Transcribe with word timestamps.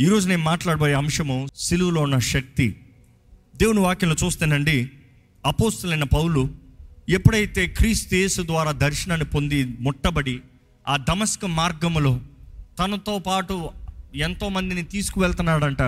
ఈరోజు 0.00 0.28
నేను 0.28 0.42
మాట్లాడబోయే 0.42 0.94
అంశము 0.94 1.48
సిలువలో 1.56 2.00
ఉన్న 2.00 2.18
శక్తి. 2.18 2.76
దేవుని 3.56 3.80
వాక్యంలో 3.80 4.26
చూస్తేనండి 4.26 4.90
అపోస్తులైన 5.46 6.04
పౌలు 6.04 6.48
ఎప్పుడైతే 7.08 7.66
క్రీస్తు 7.66 8.14
యేసు 8.14 8.42
ద్వారా 8.42 8.72
దర్శనాన్ని 8.72 9.26
పొంది 9.26 9.64
ముట్టబడి 9.80 10.40
ఆ 10.88 10.96
దమస్క 10.96 11.46
మార్గములో 11.46 12.20
తనతో 12.78 13.18
పాటు 13.18 13.70
ఎంతోమందిని 14.14 14.82
తీసుకువెళ్తున్నాడంట 14.82 15.82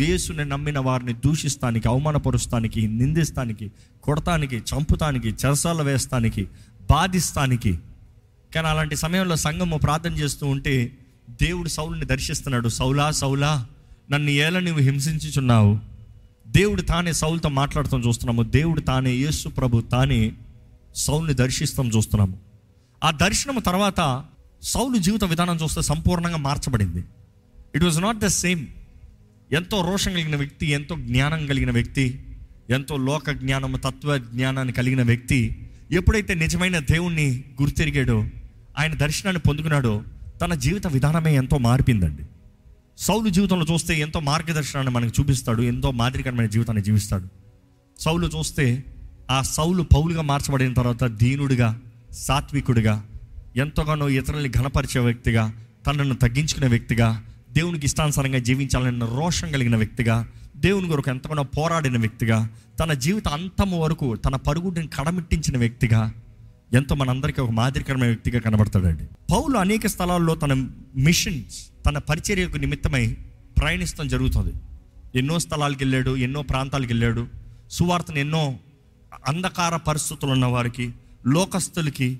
యేసుని 0.00 0.44
నమ్మిన 0.44 0.78
వారిని 0.78 1.12
దూషిస్తానికి 1.12 1.88
అవమానపరుస్తానికి 1.88 2.86
నిందిస్తానికి 2.86 3.70
కొడతానికి 4.02 4.56
చంపుతానికి 4.56 5.28
చెరసాల 5.28 5.82
వేస్తానికి 5.82 6.48
బాధిస్తానికి. 6.90 7.78
కానీ 8.54 8.68
అలాంటి 8.68 8.96
సమయంలో 8.96 9.36
సంఘము 9.36 9.76
ప్రార్థన 9.76 10.12
చేస్తూ 10.12 10.46
ఉంటే 10.46 10.98
దేవుడు 11.40 11.68
సౌలుని 11.68 12.04
దర్శిస్తున్నాడు. 12.04 12.68
సౌలా 12.68 13.10
సౌలా 13.10 13.66
నన్ను 14.10 14.30
ఏల 14.30 14.58
నువ్వు 14.58 14.82
హింసించుచున్నావు? 14.82 15.78
దేవుడు 16.48 16.82
తానే 16.82 17.12
సౌలుతో 17.12 17.48
మాట్లాడుతాం 17.48 18.00
చూస్తున్నాము. 18.00 18.42
దేవుడు 18.42 18.80
తానే 18.80 19.10
యేసు 19.10 19.48
ప్రభు 19.48 19.80
తానే 19.80 20.32
సౌల్ని 20.96 21.34
దర్శిస్తాం 21.34 21.88
చూస్తున్నాము. 21.88 22.38
ఆ 23.04 23.10
దర్శనం 23.10 23.58
తర్వాత 23.58 24.24
సౌలు 24.62 24.98
జీవిత 24.98 25.24
విధానం 25.24 25.56
చూస్తే 25.56 25.82
సంపూర్ణంగా 25.82 26.36
మార్చబడింది. 26.36 27.04
It 27.74 27.84
was 27.84 28.00
not 28.00 28.18
the 28.18 28.26
same 28.26 28.66
ఎంతో 29.52 29.90
రోషం 29.90 30.12
కలిగిన 30.12 30.36
వ్యక్తి 30.36 30.66
ఎంతో 30.66 30.96
జ్ఞానం 30.96 31.46
కలిగిన 31.46 31.70
వ్యక్తి 31.70 32.24
ఎంతో 32.70 32.96
లోక 32.96 33.30
జ్ఞానము 33.30 33.76
తత్వ 33.76 34.18
జ్ఞానాన్ని 34.18 34.72
కలిగిన 34.72 35.02
వ్యక్తి 35.02 35.68
ఎప్పుడైతే 35.92 36.34
నిజమైన 36.34 36.78
దేవుణ్ణి 36.78 37.44
గుర్తిరిగాడో 37.62 38.24
ఆయన 38.78 38.94
దర్శనాన్ని 38.94 39.40
పొందుకున్నాడో 39.40 40.02
తన 40.42 40.54
జీవిత 40.54 40.86
విధానమే 40.86 41.34
ఎంతో 41.34 41.58
మారిపోయిందండి 41.58 42.22
సౌలు 42.98 43.28
జీవితంలో 43.28 43.66
చూస్తే 43.72 43.98
ఎంతో 43.98 44.20
మార్గదర్శనాన్ని 44.20 44.92
మనకు 44.92 45.20
చూపిస్తాడు 45.20 45.62
ఎంతో 45.62 45.90
మాదిరికరమైన 45.90 46.48
జీవితాన్ని 46.48 46.84
జీవిస్తాడు. 46.84 47.28
సౌలు 48.00 48.26
చూస్తే 48.26 48.84
ఆ 49.30 49.42
సౌలు 49.42 49.82
పౌలుగా 49.82 50.22
మార్చబడిన 50.22 50.72
తర్వాత 50.72 51.04
దీనుడిగా 51.04 51.80
సాత్వికుడిగా 52.12 53.04
ఎంతగానో 53.56 54.08
ఇతరుల్ని 54.08 54.48
ఘనపరిచే 54.48 55.00
వ్యక్తిగా 55.00 55.52
తనను 55.86 56.14
తగ్గించుకునే 56.14 56.66
వ్యక్తిగా 56.66 57.22
దేవునికి 57.52 57.86
ఇష్టానుసారంగా 57.86 58.38
జీవించాలన్న 58.38 59.04
రోషం 59.04 59.52
కలిగిన 59.52 59.76
వ్యక్తిగా 59.76 60.28
దేవుని 60.56 60.88
కొరకు 60.88 61.10
ఎంతగానో 61.10 61.42
పోరాడిన 61.42 61.98
వ్యక్తిగా 61.98 62.48
తన 62.80 62.92
జీవిత 62.92 63.28
అంతము 63.28 63.80
వరకు 63.80 64.16
తన 64.16 64.36
పరుగుడిని 64.36 64.86
కడమిట్టించిన 64.86 65.58
వ్యక్తిగా 65.58 66.12
ఎంతో 66.72 66.94
మనందరికీ 66.94 67.40
ఒక 67.40 67.50
మాదిరికరమైన 67.50 68.06
వ్యక్తిగా 68.06 68.40
కనబడతాడండి. 68.40 69.04
పౌలు 69.32 69.58
అనేక 69.58 69.86
స్థలాల్లో 69.86 70.34
తన 70.34 70.68
మిషన్స్ 70.96 71.86
తన 71.86 71.98
పరిచర్యకు 71.98 72.56
నిమిత్తమై 72.56 73.16
ప్రయాణిస్తాం 73.58 74.08
జరుగుతుంది. 74.08 74.52
ఎన్నో 75.14 75.38
స్థలాలకు 75.38 75.78
వెళ్ళాడు 75.78 76.16
ఎన్నో 76.16 76.42
ప్రాంతాలకు 76.42 76.88
వెళ్ళాడు. 76.88 77.26
సువార్తను 77.70 78.18
ఎన్నో 78.18 78.56
అంధకార 79.28 79.76
పరిస్థితులు 79.76 80.30
ఉన్న 80.30 80.46
వారికి 80.46 80.90
లోకస్తులకి 81.26 82.18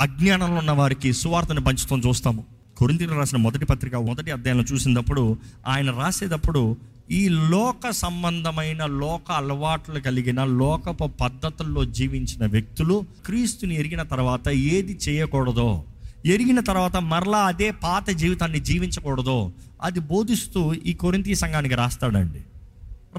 అజ్ఞానంలో 0.00 0.56
ఉన్న 0.56 0.70
వారికి 0.70 1.12
సువార్తను 1.12 1.60
పంచుతాం 1.60 2.02
చూస్తాము. 2.06 2.44
కొరింతీలు 2.76 3.14
రాసిన 3.14 3.38
మొదటి 3.38 3.64
పత్రిక 3.64 3.94
మొదటి 3.94 4.30
అధ్యాయంలో 4.30 4.64
చూసినప్పుడు 4.72 5.38
ఆయన 5.66 5.90
రాసేటప్పుడు 5.90 6.76
ఈ 7.10 7.28
లోక 7.28 7.90
సంబంధమైన 7.90 8.86
లోక 8.86 9.32
అలవాట్లు 9.32 10.00
కలిగిన 10.00 10.44
లోకపు 10.44 11.06
పద్ధతుల్లో 11.06 11.84
జీవించిన 11.84 12.46
వ్యక్తులు 12.46 13.04
క్రీస్తుని 13.26 13.74
ఎరిగిన 13.74 14.02
తర్వాత 14.02 14.48
ఏది 14.48 14.98
చేయకూడదో 15.08 15.84
ఎరిగిన 16.26 16.60
తర్వాత 16.60 16.96
మరలా 16.96 17.38
అదే 17.38 17.70
పాత 17.70 18.10
జీవితాన్ని 18.10 18.60
జీవించకూడదో 18.60 19.52
అది 19.82 20.00
బోధిస్తూ 20.00 20.74
ఈ 20.74 20.92
కొరింతీ 20.92 21.34
సంఘానికి 21.34 21.74
రాస్తాడండి. 21.74 22.44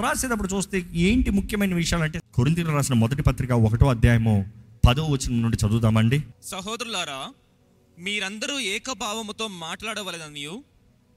రాసేటప్పుడు 0.02 0.56
చూస్తే 0.56 0.86
ఏంటి 0.94 1.30
ముఖ్యమైన 1.30 1.76
విషయాలు 1.76 2.04
అంటే 2.04 2.22
కొరింతీలు 2.34 2.72
రాసిన 2.72 2.96
మొదటి 2.96 3.22
పత్రిక 3.22 3.52
ఒకటో 3.52 3.86
అధ్యాయము 3.90 4.52
పదో 4.88 5.06
వచనం 5.06 5.42
నుండి 5.42 5.58
చదువుదామండి. 5.68 6.24
సహోదరులారా 6.44 7.34
మీరందరూ 8.00 8.60
ఏకభావముతో 8.60 9.48
మాట్లాడవలననియు 9.48 10.64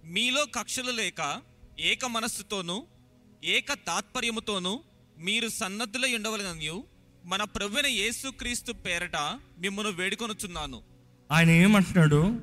మీలో 0.04 0.44
కక్షలు 0.54 0.90
లేక 0.90 1.36
ఏక 1.80 2.06
మనస్సుతోనూ 2.06 2.82
ఏక 3.44 3.72
తాత్పర్యముతోనూ 3.72 4.80
మీరు 5.24 5.48
సన్నద్ధులై 5.48 6.14
ఉండవలనని 6.14 6.70
మన 7.24 7.42
ప్రభువైన 7.42 7.86
యేసుక్రీస్తు 7.86 8.72
పేరట 8.72 9.16
మిమ్మల్ని 9.60 9.92
వేడుకొనుచున్నాను. 9.92 10.80
ఆయన 11.32 11.50
ఏమంటున్నాడు? 11.50 12.40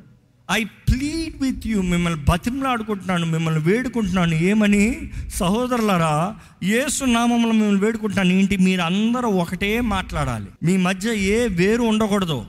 ఐ 0.52 0.64
ప్లీడ్ 0.64 1.42
విత్ 1.42 1.68
యూ 1.68 1.82
మిమ్మల్ని 1.82 2.26
బతిమలాడుకుంటున్నాను 2.30 3.26
మిమ్మల్ని 3.26 3.62
వేడుకుంటున్నాను. 3.62 4.36
ఏమని? 4.36 5.12
సహోదరులరా 5.30 6.40
యేసు 6.64 7.06
నామంలో 7.06 7.52
మిమ్మల్ని 7.52 7.86
వేడుకుంటున్నాను. 7.86 8.34
ఏంటి? 8.34 8.58
మీరు 8.58 8.82
అందరూ 8.82 9.30
ఒకటే 9.30 9.82
మాట్లాడాలి. 9.82 10.48
మీ 10.64 10.78
మధ్య 10.78 11.16
ఏ 11.16 11.48
వేరు 11.48 11.82
ఉండకూడదు. 11.82 12.46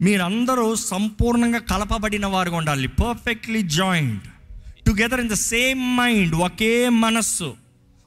మీరందరూ 0.00 0.74
సంపూర్ణంగా 0.74 1.58
కలపబడిన 1.58 2.26
వారుగా 2.26 2.56
ఉండాలి. 2.56 2.88
Perfectly 2.88 3.62
joint. 3.62 4.24
Together 4.86 5.20
in 5.20 5.28
the 5.28 5.32
same 5.32 5.96
mind 5.96 6.34
ఒకే 6.34 6.88
మనస్సు 6.88 7.54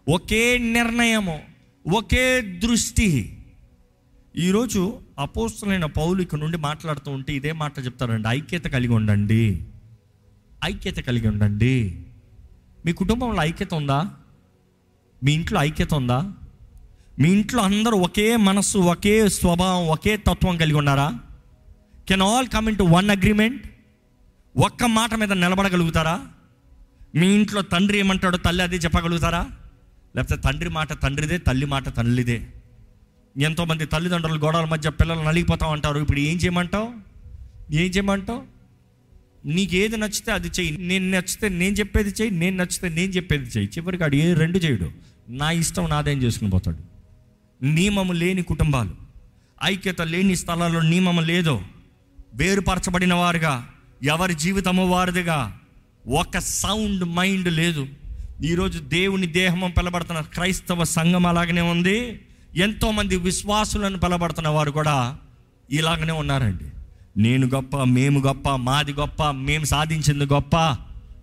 ఒకే 0.09 0.57
నిర్ణయము 0.57 1.39
ఒకే 1.87 2.41
దృష్టి. 2.41 3.39
ఈరోజు 4.37 4.99
అపోస్తులైన 5.19 5.85
పౌలు 5.85 6.21
ఇక్కడ 6.21 6.39
నుండి 6.39 6.57
మాట్లాడుతూ 6.57 7.11
ఉంటే 7.11 7.33
ఇదే 7.33 7.51
మాట 7.51 7.85
చెప్తారండి 7.85 8.27
ఐక్యత 8.29 8.63
కలిగి 8.63 8.93
ఉండండి. 8.93 9.65
ఐక్యత 10.65 10.95
కలిగి 10.95 11.27
ఉండండి. 11.27 12.05
మీ 12.85 12.93
కుటుంబంలో 12.93 13.43
ఐక్యత 13.43 13.73
ఉందా? 13.73 14.11
మీ 15.23 15.33
ఇంట్లో 15.33 15.61
ఐక్యత 15.61 15.93
ఉందా? 15.93 16.31
మీ 17.19 17.29
ఇంట్లో 17.29 17.63
అందరూ 17.63 17.97
ఒకే 17.97 18.35
మనస్సు 18.35 18.77
ఒకే 18.77 19.29
స్వభావం 19.29 19.87
ఒకే 19.87 20.17
తత్వం 20.17 20.57
కలిగి 20.57 20.77
ఉన్నారా? 20.77 21.19
Can 22.07 22.21
all 22.21 22.47
come 22.47 22.69
into 22.77 22.83
one 22.83 23.09
agreement 23.09 23.63
ఒక్క 24.57 24.83
మాట 24.83 25.13
మీద 25.15 25.33
నిలబడగలుగుతారా? 25.33 26.27
మీ 27.15 27.27
ఇంట్లో 27.27 27.61
తండ్రి 27.61 27.97
ఏమంటాడో 27.97 28.37
తల్లి 28.37 28.63
అదే 28.63 28.75
చెప్పగలుగుతారా? 28.75 29.49
లేకపోతే 30.15 30.41
తండ్రి 30.41 30.69
మాట 30.69 31.01
తండ్రిదే 31.01 31.37
తల్లి 31.37 31.65
మాట 31.65 31.95
తల్లిదే. 31.95 32.47
ఎంతోమంది 33.37 33.85
తల్లిదండ్రులు 33.85 34.39
గోడల 34.39 34.65
మధ్య 34.65 34.89
పిల్లలు 34.89 35.21
నలిగిపోతా 35.21 35.67
ఉంటారు 35.67 35.99
ఇప్పుడు 35.99 36.19
ఏం 36.19 36.37
చేయమంటావు? 36.37 36.93
ఏం 37.71 37.85
చేయమంటావు? 37.85 38.43
నీకు 39.45 39.75
ఏది 39.75 39.97
నచ్చితే 39.97 40.31
అది 40.31 40.47
చెయ్యి. 40.47 40.77
నేను 40.77 41.09
నచ్చితే 41.09 41.49
నేను 41.49 41.75
చెప్పేది 41.75 42.09
చెయ్యి 42.09 42.39
నేను 42.39 42.57
నచ్చితే 42.57 42.89
నేను 42.89 43.11
చెప్పేది 43.11 43.43
చెయ్యి. 43.43 43.71
చివరికి 43.77 44.03
ఆడు 44.03 44.15
ఏ 44.15 44.33
రెండు 44.33 44.57
చేయడు. 44.57 44.91
నా 45.29 45.51
ఇష్టం 45.51 45.89
నాదేం 45.89 46.21
చేసుకుని 46.21 46.49
పోతాడు. 46.49 46.77
నియమము 47.65 48.13
లేని 48.13 48.41
కుటుంబాలు. 48.41 48.95
ఐక్యత 49.63 50.01
లేని 50.01 50.35
స్థలాల్లో 50.35 50.81
నియమము 50.81 51.21
లేదో. 51.21 51.61
వేరుపరచబడిన 52.33 53.13
వారుగా 53.13 53.69
ఎవరి 54.03 54.33
జీవితము 54.33 54.87
వారిదిగా 54.87 55.58
ఒక 56.09 56.37
సౌండ్ 56.37 57.03
మైండ్ 57.03 57.53
లేదు. 57.53 57.87
ఈరోజు 58.43 58.79
దేవుని 58.79 59.27
దేహము 59.27 59.73
పిలబడుతున్న 59.77 60.21
క్రైస్తవ 60.21 60.83
సంఘం 60.83 61.25
అలాగనే 61.25 61.61
ఉంది. 61.61 62.19
ఎంతోమంది 62.55 63.15
విశ్వాసులను 63.15 63.97
పిలబడుతున్న 63.97 64.47
వారు 64.47 64.71
కూడా 64.71 65.17
ఇలాగనే 65.71 66.11
ఉన్నారండి. 66.11 66.63
నేను 67.17 67.47
గొప్ప 67.47 67.83
మేము 67.83 68.19
గొప్ప 68.19 68.55
మాది 68.55 68.93
గొప్ప 68.93 69.31
మేము 69.31 69.65
సాధించింది 69.65 70.25
గొప్ప 70.25 70.55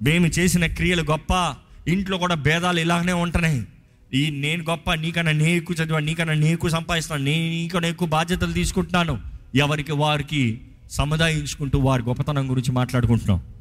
మేము 0.02 0.26
చేసిన 0.26 0.66
క్రియలు 0.66 1.02
గొప్ప 1.02 1.54
ఇంట్లో 1.88 2.18
కూడా 2.18 2.34
భేదాలు 2.34 2.80
ఇలాగనే 2.80 3.12
ఉంటున్నాయి. 3.12 3.66
ఈ 4.14 4.30
నేను 4.30 4.64
గొప్ప 4.70 4.92
నీకన్నా 4.92 5.32
నేను 5.32 5.50
ఎక్కువ 5.50 5.76
చదివా 5.76 5.98
నీకన్నా 5.98 6.34
నేను 6.34 6.46
ఎక్కువ 6.46 6.70
సంపాదిస్తున్నాను 6.70 7.30
నేను 7.30 7.54
నీకన్నా 7.54 7.88
ఎక్కువ 7.88 8.08
బాధ్యతలు 8.08 8.52
తీసుకుంటున్నాను. 8.52 9.20
ఎవరికి 9.54 9.92
వారికి 9.92 10.60
సముదాయించుకుంటూ 10.90 11.78
వారి 11.78 12.02
గొప్పతనం 12.02 12.50
గురించి 12.50 12.72
మాట్లాడుకుంటున్నాం. 12.72 13.55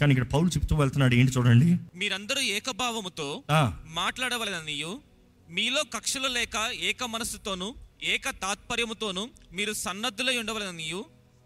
కానీ 0.00 0.12
ఇక్కడ 0.12 0.28
పౌలు 0.28 0.48
చెప్తూ 0.48 0.74
వెళ్తున్నాడు 0.76 1.14
ఏంటి 1.14 1.32
చూడండి. 1.36 1.70
మీరందరూ 1.96 2.40
ఏకభావముతో 2.50 3.28
ఆ, 3.50 3.60
మాట్లాడవలననియు 4.00 4.92
మీలో 5.48 5.82
కక్షలు 5.94 6.28
లేక 6.28 6.56
ఏక 6.82 7.02
మనస్సుతోనూ 7.06 7.68
ఏక 8.04 8.26
తాత్పర్యముతోనూ 8.42 9.22
మీరు 9.52 9.72
సన్నద్ధులై 9.78 10.36
ఉండవలననియు 10.38 11.00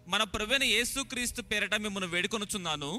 మన 0.07 0.23
ప్రభువైన 0.31 0.63
యేసుక్రీస్తు 0.69 1.41
పేరట 1.43 1.75
మిమ్మల్ని 1.81 2.09
వేడుకొనుచున్నాను. 2.09 2.89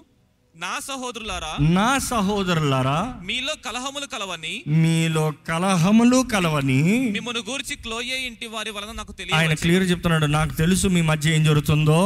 నా 0.54 0.72
సహోదరులారా 0.84 1.50
నా 1.72 1.88
సహోదరులారా 2.06 2.98
మీలో 3.24 3.54
కలహములు 3.64 4.06
కలవని 4.06 4.52
మీలో 4.76 5.24
కలహములు 5.48 6.18
కలవని 6.30 6.78
మిమ్మల్ని 7.16 7.42
గూర్చి 7.48 7.74
క్లోయే 7.82 8.16
ఇంటి 8.28 8.46
వారి 8.46 8.70
వలన 8.70 8.92
నాకు 8.92 9.12
ఆయన 9.12 9.26
తెలియదు 9.32 9.62
క్లియర్ 9.62 9.84
చెప్తున్నాడు 9.90 10.26
నాకు 10.32 10.54
తెలుసు 10.56 10.88
మీ 10.88 11.02
మధ్య 11.10 11.34
ఏం 11.36 11.44
జరుగుతుందో. 11.44 12.00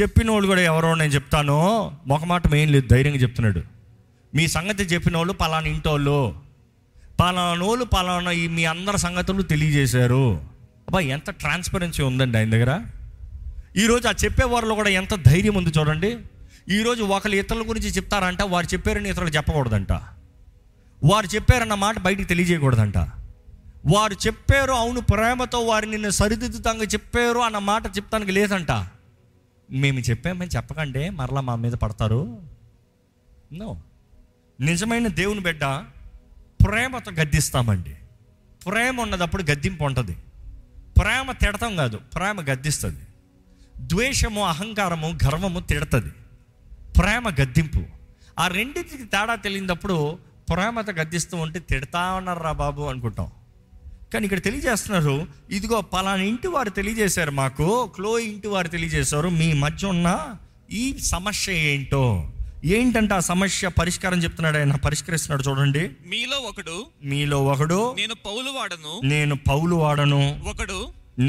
చెప్పిన 0.00 0.30
వాళ్ళు 0.30 0.48
కూడా 0.48 0.60
ఎవరో 0.60 0.94
నేను 0.94 1.12
చెప్తాను. 1.12 1.90
మొకమాటం 2.06 2.54
ఏం 2.54 2.72
లేదు 2.72 2.86
ధైర్యంగా 2.86 3.16
చెప్తున్నాడు. 3.16 3.62
మీ 4.34 4.48
సంగతి 4.48 4.82
చెప్పిన 4.82 5.16
వాళ్ళు 5.16 5.32
పలానా 5.32 5.66
ఇంటోళ్ళు. 5.66 6.34
పలానా 7.20 7.84
పలానా 7.84 8.30
ఈ 8.30 8.48
మీ 8.48 8.64
అందరి 8.64 8.98
సంగతులు 8.98 9.42
తెలియజేశారు. 9.42 10.34
అబ్బా 10.86 11.00
ఎంత 11.00 11.30
ట్రాన్స్పరెన్సీ 11.30 12.02
ఉందండి 12.02 12.38
ఆయన 12.38 12.50
దగ్గర. 12.50 12.80
ఈరోజు 13.76 14.08
ఆ 14.08 14.12
చెప్పేవారిలో 14.24 14.74
కూడా 14.74 14.88
ఎంత 14.88 15.14
ధైర్యం 15.14 15.54
ఉంది 15.54 15.70
చూడండి. 15.70 16.16
ఈరోజు 16.68 17.02
ఒకళ్ళు 17.02 17.36
ఇతరుల 17.36 17.68
గురించి 17.68 17.88
చెప్తారంట 17.88 18.42
వారు 18.42 18.66
చెప్పారని 18.66 19.10
ఇతరులు 19.10 19.30
చెప్పకూడదంట. 19.30 19.92
వారు 21.04 21.26
చెప్పారన్న 21.34 21.74
మాట 21.74 21.98
బయటికి 21.98 22.28
తెలియజేయకూడదంట. 22.28 22.98
వారు 23.86 24.14
చెప్పారు 24.14 24.72
అవును 24.72 25.00
ప్రేమతో 25.00 25.58
వారు 25.58 25.86
నిన్ను 25.86 26.10
సరిదిద్దుతంగా 26.10 26.84
చెప్పారు 26.84 27.38
అన్న 27.38 27.58
మాట 27.58 27.86
చెప్తానికి 27.86 28.32
లేదంట. 28.32 28.70
మేము 29.70 29.98
చెప్పామని 29.98 30.50
చెప్పకండి 30.56 31.10
మరలా 31.10 31.40
మా 31.40 31.54
మీద 31.54 31.72
పడతారు. 31.72 32.42
నో 33.52 33.76
నిజమైన 34.60 35.08
దేవుని 35.08 35.40
బిడ్డ 35.40 35.64
ప్రేమతో 36.64 37.12
గద్దిస్తామండి. 37.12 37.94
ప్రేమ 38.66 39.00
ఉన్నదప్పుడు 39.00 39.42
గద్దింపు 39.42 39.84
ఉంటుంది. 39.84 40.16
ప్రేమ 40.98 41.32
తిడతాం 41.32 41.76
కాదు 41.76 41.96
ప్రేమ 41.96 42.40
గద్దిస్తుంది. 42.40 43.00
ద్వేషము 43.80 44.44
అహంకారము 44.44 45.18
గర్వము 45.24 45.60
తిడతది. 45.60 46.10
ప్రేమ 46.98 47.28
గద్దింపు. 47.28 47.82
ఆ 48.38 48.48
రెండింటికి 48.48 49.04
తేడా 49.04 49.34
తెలియనప్పుడు 49.34 50.18
ప్రేమతో 50.52 50.92
గద్దిస్తూ 50.92 51.36
ఉంటే 51.36 51.58
తిడతా 51.58 52.12
ఉన్నారా 52.12 52.52
బాబు 52.52 52.82
అనుకుంటాం. 52.82 53.32
కానీ 54.12 54.24
ఇక్కడ 54.24 54.42
తెలియజేస్తున్నారు 54.42 55.26
ఇదిగో 55.50 55.80
పలానా 55.80 56.22
ఇంటి 56.22 56.48
వారు 56.48 56.70
తెలియజేశారు 56.70 57.30
మాకు 57.30 57.90
క్లో 57.94 58.18
ఇంటి 58.18 58.48
వారు 58.48 58.68
తెలియజేశారు 58.68 59.28
మీ 59.28 59.52
మధ్య 59.52 59.86
ఉన్న 59.86 60.34
ఈ 60.72 60.94
సమస్య 60.98 61.52
ఏంటో. 61.52 62.30
ఏంటంటే 62.64 63.14
ఆ 63.14 63.20
సమస్య 63.20 63.68
పరిష్కారం 63.68 64.22
చెప్తున్నాడు 64.22 64.56
ఆయన 64.56 64.72
పరిష్కరిస్తున్నాడు 64.72 65.42
చూడండి. 65.42 65.90
మీలో 66.06 66.36
ఒకడు 66.36 66.86
మీలో 67.04 67.44
ఒకడు 67.44 67.94
నేను 67.94 68.14
పౌలు 68.14 68.50
వాడను. 68.50 69.00
నేను 69.06 69.36
పౌలు 69.36 69.76
వాడను. 69.76 70.42
ఒకడు 70.48 70.88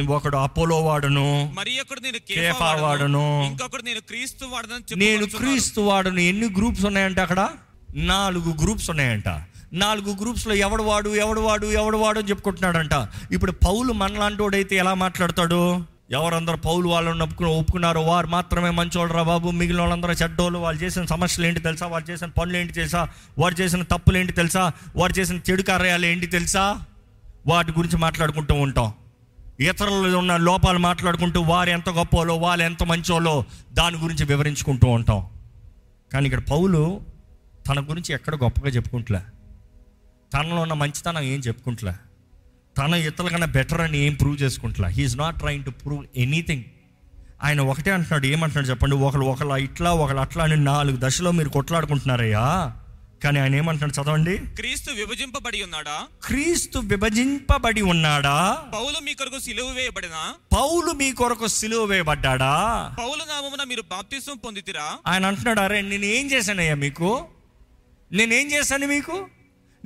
ఒకడు 0.09 0.37
అపోలో 0.37 0.81
వాడను. 0.81 1.53
మరి 1.55 1.79
ఒకడు 1.79 1.99
నేను 1.99 2.17
కేఫా 2.17 2.65
వాడను. 2.65 2.83
వాడను. 2.83 3.43
ఇంకొకడు 3.47 3.81
నేను 3.81 3.99
క్రీస్తు 3.99 4.45
వాడనని 4.45 4.95
నేను. 4.95 5.25
క్రీస్తు 5.25 5.81
వాడును. 5.81 6.19
ఎన్ని 6.19 6.49
గ్రూప్స్ 6.53 6.85
ఉన్నాయంట 6.85 7.19
అక్కడ? 7.19 7.49
నాలుగు 7.95 8.53
గ్రూప్స్ 8.61 8.89
ఉన్నాయంట. 8.89 9.27
నాలుగు 9.73 10.15
గ్రూప్స్లో 10.21 10.55
ఎవడు 10.55 10.83
వాడు 10.83 11.09
ఎవడు 11.09 11.41
వాడు 11.41 11.67
ఎవడు 11.67 11.97
వాడు 11.97 12.19
అని 12.19 12.29
చెప్పుకుంటున్నాడంట. 12.29 13.07
ఇప్పుడు 13.31 13.51
పౌలు 13.51 13.93
మనలాంటి 13.93 14.41
వాడైతే 14.41 14.75
ఎలా 14.75 14.93
మాట్లాడతాడు? 14.93 15.83
ఎవరందరూ 16.11 16.57
పౌలు 16.57 16.87
వాళ్ళని 16.87 17.23
ఒప్పుకుని 17.23 17.49
ఒప్పుకున్నారో 17.49 18.01
వారు 18.01 18.27
మాత్రమే 18.27 18.69
మంచోళ్ళరా 18.69 19.23
బాబు. 19.23 19.49
మిగిలిన 19.49 19.79
వాళ్ళందరూ 19.79 20.13
చెడ్డోళ్ళు. 20.13 20.59
వాళ్ళు 20.59 20.83
చేసిన 20.83 21.05
సమస్యలు 21.05 21.47
ఏంటి 21.47 21.59
తెలుసా? 21.59 21.87
వాళ్ళు 21.87 22.11
చేసిన 22.11 22.27
పనులు 22.27 22.57
ఏంటి 22.57 22.73
తెలుసా? 22.73 23.09
వారు 23.39 23.61
చేసిన 23.61 23.83
తప్పులు 23.83 24.17
ఏంటి 24.17 24.33
తెలుసా? 24.33 24.71
వారు 24.95 25.19
చేసిన 25.19 25.39
చెడు 25.49 25.61
కార్యాలు 25.61 26.05
ఏంటి 26.05 26.27
తెలుసా? 26.27 26.81
వాటి 27.47 27.71
గురించి 27.71 27.97
మాట్లాడుకుంటూ 27.97 28.53
ఉంటాం. 28.53 28.93
ఇతరులు 29.59 30.17
ఉన్న 30.17 30.37
లోపాలు 30.37 30.79
మాట్లాడుకుంటూ 30.79 31.41
వారు 31.41 31.69
ఎంత 31.69 31.89
గొప్పలో 31.89 32.35
వాళ్ళు 32.35 32.65
ఎంత 32.65 32.83
మంచోలో 32.83 33.43
దాని 33.73 33.97
గురించి 33.97 34.25
వివరించుకుంటూ 34.25 34.87
ఉంటాం. 34.87 35.25
కానీ 36.13 36.25
ఇక్కడ 36.25 36.41
పౌలు 36.51 37.01
తన 37.67 37.79
గురించి 37.79 38.13
ఎక్కడ 38.13 38.35
గొప్పగా 38.35 38.69
చెప్పుకుంటలే. 38.69 39.19
తనలో 40.33 40.61
ఉన్న 40.61 40.73
మంచితనం 40.73 41.23
ఏం 41.23 41.39
చెప్పుకుంటలే. 41.39 41.93
తన 42.77 42.93
ఇతరుల 42.93 43.29
కన్నా 43.29 43.47
బెటర్ 43.47 43.81
అని 43.81 43.97
ఏం 43.97 44.13
prove 44.13 44.41
చేసుకుంటలే. 44.41 44.87
He's 44.87 45.17
not 45.17 45.39
trying 45.39 45.65
to 45.65 45.69
prove 45.69 46.05
anything 46.15 46.63
ఆయన 47.43 47.61
ఒకటే 47.61 47.91
అంటున్నాడు 47.91 48.25
ఏమంటున్నాడు 48.25 48.67
చెప్పండి? 48.67 48.95
ఒకరు 48.95 49.21
ఒకరు 49.21 49.55
ఇట్లా 49.55 49.93
ఒకరు 49.93 50.17
అట్లా 50.17 50.43
అని 50.43 50.57
నాలుగు 50.57 50.97
దశలో 50.99 51.31
మీరు 51.31 51.49
కొట్లాడుకుంటున్నారయ్యా. 51.49 52.75
కానీ 53.23 53.39
ఆయన 53.39 53.55
ఏమంటున్నాడు 53.55 54.01
చదవండి? 54.01 54.37
క్రీస్తు 54.37 54.91
విభజింపబడి 54.91 55.63
ఉన్నాడా? 55.63 56.07
క్రీస్తు 56.25 56.79
విభజింపబడి 56.79 57.81
ఉన్నాడా? 57.81 58.57
పౌలు 58.73 58.99
మీ 59.03 59.13
కొరకు 59.13 59.39
సిలువ 59.39 59.69
వేయబడిన? 59.69 60.33
పౌలు 60.55 60.91
మీ 60.91 61.11
కొరకు 61.11 61.47
సిలువ 61.47 61.83
వేయబడ్డాడా? 61.83 62.95
పౌలు 62.99 63.23
నామమున 63.29 63.63
మీరు 63.63 63.81
బాప్తిసం 63.81 64.37
పొందితిరా? 64.37 64.97
ఆయన 65.07 65.25
అంటున్నాడు 65.25 65.59
అరే 65.59 65.81
నేను 65.81 66.05
ఏం 66.05 66.31
చేశానయ్యా 66.31 66.75
మీకు? 66.75 67.25
నేనేం 68.11 68.51
చేశాను 68.51 68.87
మీకు? 68.87 69.27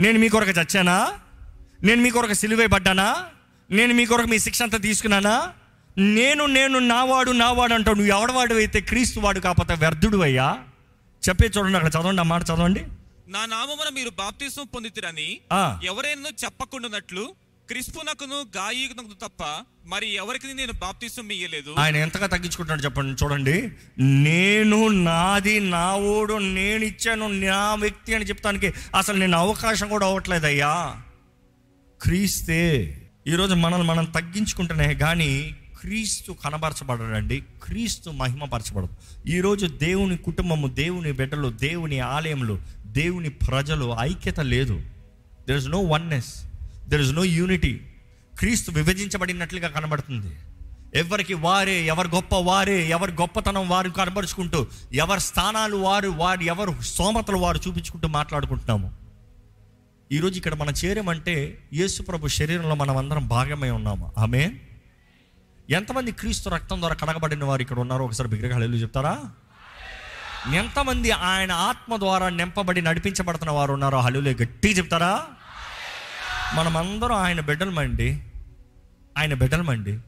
నేను 0.01 0.19
మీ 0.19 0.30
కొరకు 0.30 0.51
చచ్చానా? 0.51 0.98
నేను 1.83 2.01
మీ 2.01 2.09
కొరకు 2.09 2.33
సిలువేయబడ్డానా 2.33 3.07
నేను 3.69 3.94
మీ 3.94 4.06
కొరకు 4.06 4.27
మీ 4.27 4.39
శిక్ష 4.39 4.62
అంతా 4.62 4.77
తీసుకున్నానా? 4.77 5.36
నేను 5.98 6.45
నేను 6.45 6.80
నావాడు 6.80 7.31
నావాడు 7.31 7.74
అంటావు. 7.74 7.95
నువ్వు 7.95 8.12
ఎవడవాడు 8.18 8.53
అయితే 8.53 8.80
క్రీస్తు 8.81 9.19
వాడు 9.19 9.39
కాకపోతే 9.39 9.74
వ్యర్థుడు 9.74 10.18
అయ్యా? 10.18 10.48
చెప్పే 11.24 11.48
చూడండి 11.57 11.77
అక్కడ 11.77 12.01
చదవండి 12.01 12.21
ఆ 12.21 12.24
మాట 12.24 12.44
చదవండి. 12.44 12.83
నా 13.27 13.45
నామమున 13.45 13.89
మీరు 13.94 14.09
బాప్తిసం 14.09 14.65
పొందితిరని. 14.75 15.39
ఎవరైనా 15.83 16.30
చెప్పకుండానట్లు 16.44 17.36
క్రిస్పునకును 17.71 18.35
గాయకునకు 18.35 19.13
తప్ప 19.25 19.44
మరి 19.85 20.13
ఎవరికి 20.13 20.53
నేను 20.53 20.73
బాప్తిసం 20.73 21.29
ఇయ్యలేదు? 21.29 21.75
ఆయన 21.79 21.95
ఎంతగా 21.95 22.27
తగ్గించుకుంటున్నాడు 22.27 22.81
చెప్పండి 22.81 23.23
చూడండి. 23.23 23.71
నేను 23.97 24.88
నాది 24.88 25.59
నా 25.59 25.95
ఓడు 25.95 26.33
నేను 26.33 26.83
ఇచ్చాను 26.83 27.27
నా 27.27 27.75
వ్యక్తి 27.75 28.15
అని 28.15 28.25
చెప్తానికి 28.25 28.73
అసలు 28.97 29.18
నేను 29.18 29.38
అవకాశం 29.38 29.89
కూడా 29.89 30.06
అవ్వట్లేదయ్యా. 30.06 31.01
క్రీస్తే 32.01 32.62
ఈరోజు 33.27 33.53
మనల్ని 33.53 33.88
మనం 33.88 34.06
తగ్గించుకుంటున్నాయి 34.06 34.95
కానీ 34.95 35.56
క్రీస్తు 35.79 36.31
కనబరచబడడండి 36.31 37.44
క్రీస్తు 37.63 38.09
మహిమపరచబడదు. 38.09 39.27
ఈరోజు 39.27 39.65
దేవుని 39.65 40.18
కుటుంబము 40.18 40.68
దేవుని 40.68 41.12
బిడ్డలు 41.12 41.50
దేవుని 41.50 42.00
ఆలయంలో 42.00 42.59
దేవుని 42.85 43.29
ప్రజలు 43.29 43.95
ఐక్యత 44.00 44.39
లేదు. 44.39 44.81
There 45.47 45.57
is 45.57 45.68
no 45.68 45.79
oneness 45.79 46.50
there 46.92 47.02
is 47.02 47.12
no 47.12 47.24
unity 47.24 47.74
క్రీస్తు 48.40 48.72
విభజించబడినట్లుగా 48.72 49.68
కనబడుతుంది. 49.68 50.32
ఎవరికి 51.00 51.34
వారే 51.34 51.84
ఎవరు 51.84 52.08
గొప్ప 52.08 52.36
వారే 52.36 52.88
ఎవరి 52.88 53.12
గొప్పతనం 53.12 53.70
వారు 53.70 53.90
కనబరుచుకుంటూ 53.90 54.68
ఎవరి 54.94 55.22
స్థానాలు 55.22 55.78
వారు 55.78 56.10
వారు 56.10 56.44
ఎవరు 56.54 56.82
స్తోమతలు 56.82 57.38
వారు 57.38 57.60
చూపించుకుంటూ 57.68 58.08
మాట్లాడుకుంటున్నాము. 58.08 58.88
ఈరోజు 60.12 60.38
ఇక్కడ 60.38 60.54
మనం 60.54 60.74
చేరామంటే 60.86 61.36
యేసు 61.74 62.02
ప్రభు 62.02 62.28
శరీరంలో 62.28 62.76
మనం 62.76 62.98
అందరం 62.98 63.28
భాగమై 63.28 63.70
ఉన్నాము. 63.70 64.12
ఆమె 64.18 64.52
ఎంతమంది 65.70 66.12
క్రీస్తు 66.12 66.50
రక్తం 66.50 66.80
ద్వారా 66.80 66.96
కడగబడిన 66.96 67.44
వారు 67.44 67.62
ఇక్కడ 67.62 67.80
ఉన్నారో 67.80 68.06
ఒకసారి 68.06 68.30
విగ్రహాలు 68.30 68.54
హల్లెలూయా 68.54 68.82
చెప్తారా? 68.82 69.14
ఎంతమంది 70.54 71.12
ఆయన 71.12 71.52
ఆత్మ 71.52 71.96
ద్వారా 71.96 72.30
నింపబడి 72.30 72.82
నడిపించబడుతున్న 72.82 73.52
వారు 73.52 73.74
ఉన్నారో 73.74 74.00
హల్లులే 74.00 74.34
గట్టిగా 74.34 74.78
చెప్తారా? 74.78 75.14
మనమందరం 76.53 77.15
ఆయన 77.15 77.39
బిడ్డలమండి. 77.39 78.24
ఆయన 79.18 79.33
బిడ్డలమండి. 79.33 80.00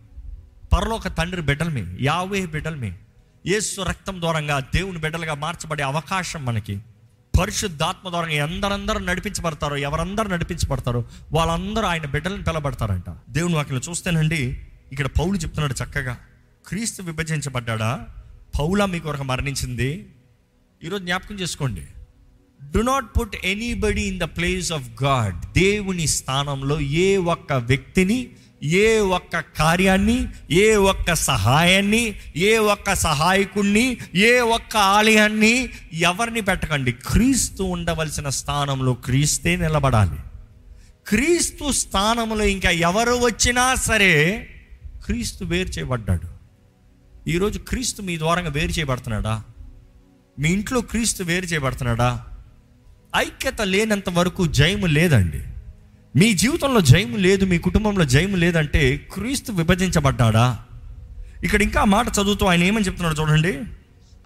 పరలోక 0.74 1.08
తండ్రి 1.08 1.42
బిడ్డలమే 1.42 1.98
యావే 2.02 2.46
బిడ్డలమే. 2.46 2.98
యేసు 3.46 3.82
రక్తం 3.82 4.22
ద్వారంగా 4.22 4.60
దేవుని 4.60 4.98
బిడ్డలుగా 4.98 5.34
మార్చబడే 5.34 5.84
అవకాశం 5.84 6.46
మనకి. 6.46 6.80
పరిశుద్ధాత్మ 7.40 8.10
ద్వారా 8.10 8.28
ఎందరందరూ 8.28 9.00
నడిపించబడతారో 9.00 9.78
ఎవరందరూ 9.78 10.30
నడిపించబడతారో 10.30 11.04
వాళ్ళందరూ 11.32 11.84
ఆయన 11.84 12.06
బిడ్డలను 12.06 12.44
పిలబడతారంట 12.44 13.10
దేవుని 13.30 13.56
వాక్యం 13.56 13.82
చూస్తేనండి 13.90 14.68
ఇక్కడ 14.92 15.06
పౌలు 15.06 15.38
చెప్తున్నాడు 15.38 15.74
చక్కగా. 15.84 16.18
క్రీస్తు 16.68 17.02
విభజించబడ్డా 17.02 18.08
పౌలా 18.60 18.86
మీ 18.86 19.00
కొరకు 19.00 19.24
మరణించింది? 19.24 20.14
ఈరోజు 20.84 21.04
జ్ఞాపకం 21.04 21.36
చేసుకోండి. 21.36 21.88
Do 22.72 22.82
not 22.82 23.20
put 23.20 23.36
anybody 23.44 24.02
in 24.02 24.20
the 24.20 24.24
place 24.24 24.72
of 24.72 25.04
God 25.04 25.54
దేవుని 25.54 26.08
స్థానంలో 26.08 26.80
ఏ 26.80 27.18
ఒక్క 27.18 27.54
వ్యక్తిని 27.54 28.30
ఏ 28.64 28.98
ఒక్క 28.98 29.40
కార్యాన్ని 29.40 30.28
ఏ 30.52 30.76
ఒక్క 30.76 31.14
సహాయాన్ని 31.14 32.16
ఏ 32.36 32.58
ఒక్క 32.58 32.96
సహాయకుణ్ణి 32.96 33.98
ఏ 34.16 34.40
ఒక్క 34.40 34.78
ఆలయాన్ని 34.78 35.70
ఎవరిని 35.94 36.42
పెట్టకండి. 36.42 36.92
క్రీస్తు 36.92 37.64
ఉండవలసిన 37.64 38.30
స్థానంలో 38.30 38.94
క్రీస్తే 38.94 39.56
నిలబడాలి. 39.56 40.20
క్రీస్తు 41.08 41.72
స్థానంలో 41.72 42.46
ఇంకా 42.46 42.70
ఎవరు 42.70 43.14
వచ్చినా 43.14 43.76
సరే 43.76 44.50
క్రీస్తు 45.06 45.46
వేరు 45.46 45.68
చేయబడ్డాడు. 45.68 46.34
ఈరోజు 47.30 47.60
క్రీస్తు 47.60 48.02
మీ 48.02 48.18
ద్వారంగా 48.18 48.50
వేరు 48.50 48.72
చేయబడుతున్నాడా? 48.72 49.44
మీ 50.40 50.50
ఇంట్లో 50.50 50.82
క్రీస్తు 50.82 51.24
వేరు 51.24 51.46
చేయబడుతున్నాడా? 51.46 52.26
ఐక్యత 53.16 53.62
లేనంత 53.62 54.10
వరకు 54.10 54.48
జయము 54.48 54.86
లేదండి. 54.86 55.42
మీ 56.16 56.34
జీవితంలో 56.34 56.82
జయము 56.82 57.18
లేదు 57.18 57.46
మీ 57.46 57.58
కుటుంబంలో 57.58 58.06
జయము 58.06 58.36
లేదంటే 58.36 58.98
క్రీస్తు 58.98 59.52
విభజించబడ్డాడా? 59.52 60.60
ఇక్కడ 61.44 61.62
ఇంకా 61.62 61.84
మాట 61.84 62.08
చదువుతూ 62.08 62.46
ఆయన 62.46 62.64
ఏమని 62.64 62.86
చెప్తున్నాడు 62.86 63.22
చూడండి. 63.22 63.60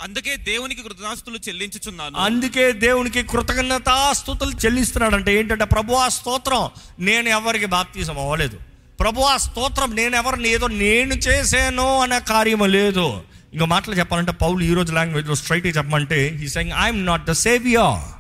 అందుకే 0.01 0.35
దేవునికి 0.37 0.81
కృతజ్ఞాస్తులు 0.81 1.39
చెల్లించుచున్నాను. 1.49 2.17
అందుకే 2.17 2.71
దేవునికి 2.71 3.23
కృతజ్ఞతాస్తుతులు 3.23 4.51
చెల్లిస్తున్నాడంటే 4.65 5.39
ఏంటంటే 5.39 5.65
ప్రభు 5.65 5.93
ఆ 5.93 6.07
స్తోత్రం 6.07 6.69
నేను 6.99 7.29
ఎవరికి 7.29 7.65
బాప్తీసం 7.65 8.19
అవ్వలేదు. 8.19 8.57
ప్రభు 8.99 9.21
ఆ 9.21 9.37
స్తోత్రం 9.37 9.95
నేను 9.95 10.15
ఎవరిని 10.15 10.49
ఏదో 10.49 10.67
నేను 10.67 11.13
చేశాను 11.13 11.99
అనే 11.99 12.19
కార్యము 12.19 12.65
లేదు. 12.65 13.21
ఇంకా 13.53 13.65
మాటలు 13.65 13.95
చెప్పాలంటే 13.95 14.31
పౌలు 14.31 14.63
ఈ 14.63 14.73
రోజు 14.73 14.93
లాంగ్వేజ్లో 14.93 15.35
స్ట్రైట్గా 15.35 15.71
చెప్పమంటే 15.71 16.39
ఈ 16.43 16.47
saying 16.47 16.71
I'm 16.71 17.05
not 17.05 17.25
the 17.25 17.31
saviour 17.31 18.16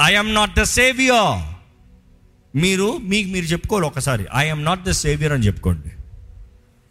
I'm 0.00 0.34
not 0.34 0.54
the 0.54 0.62
saviour 0.62 1.54
మీరు 2.56 2.96
మీకు 2.96 3.28
మీరు 3.28 3.44
చెప్పుకోవాలి 3.44 3.86
ఒకసారి. 3.86 4.26
ఐఎమ్ 4.36 4.64
నాట్ 4.64 4.84
ద 4.84 4.90
సేవియర్ 4.90 5.32
అని 5.32 5.46
చెప్పుకోండి. 5.46 5.90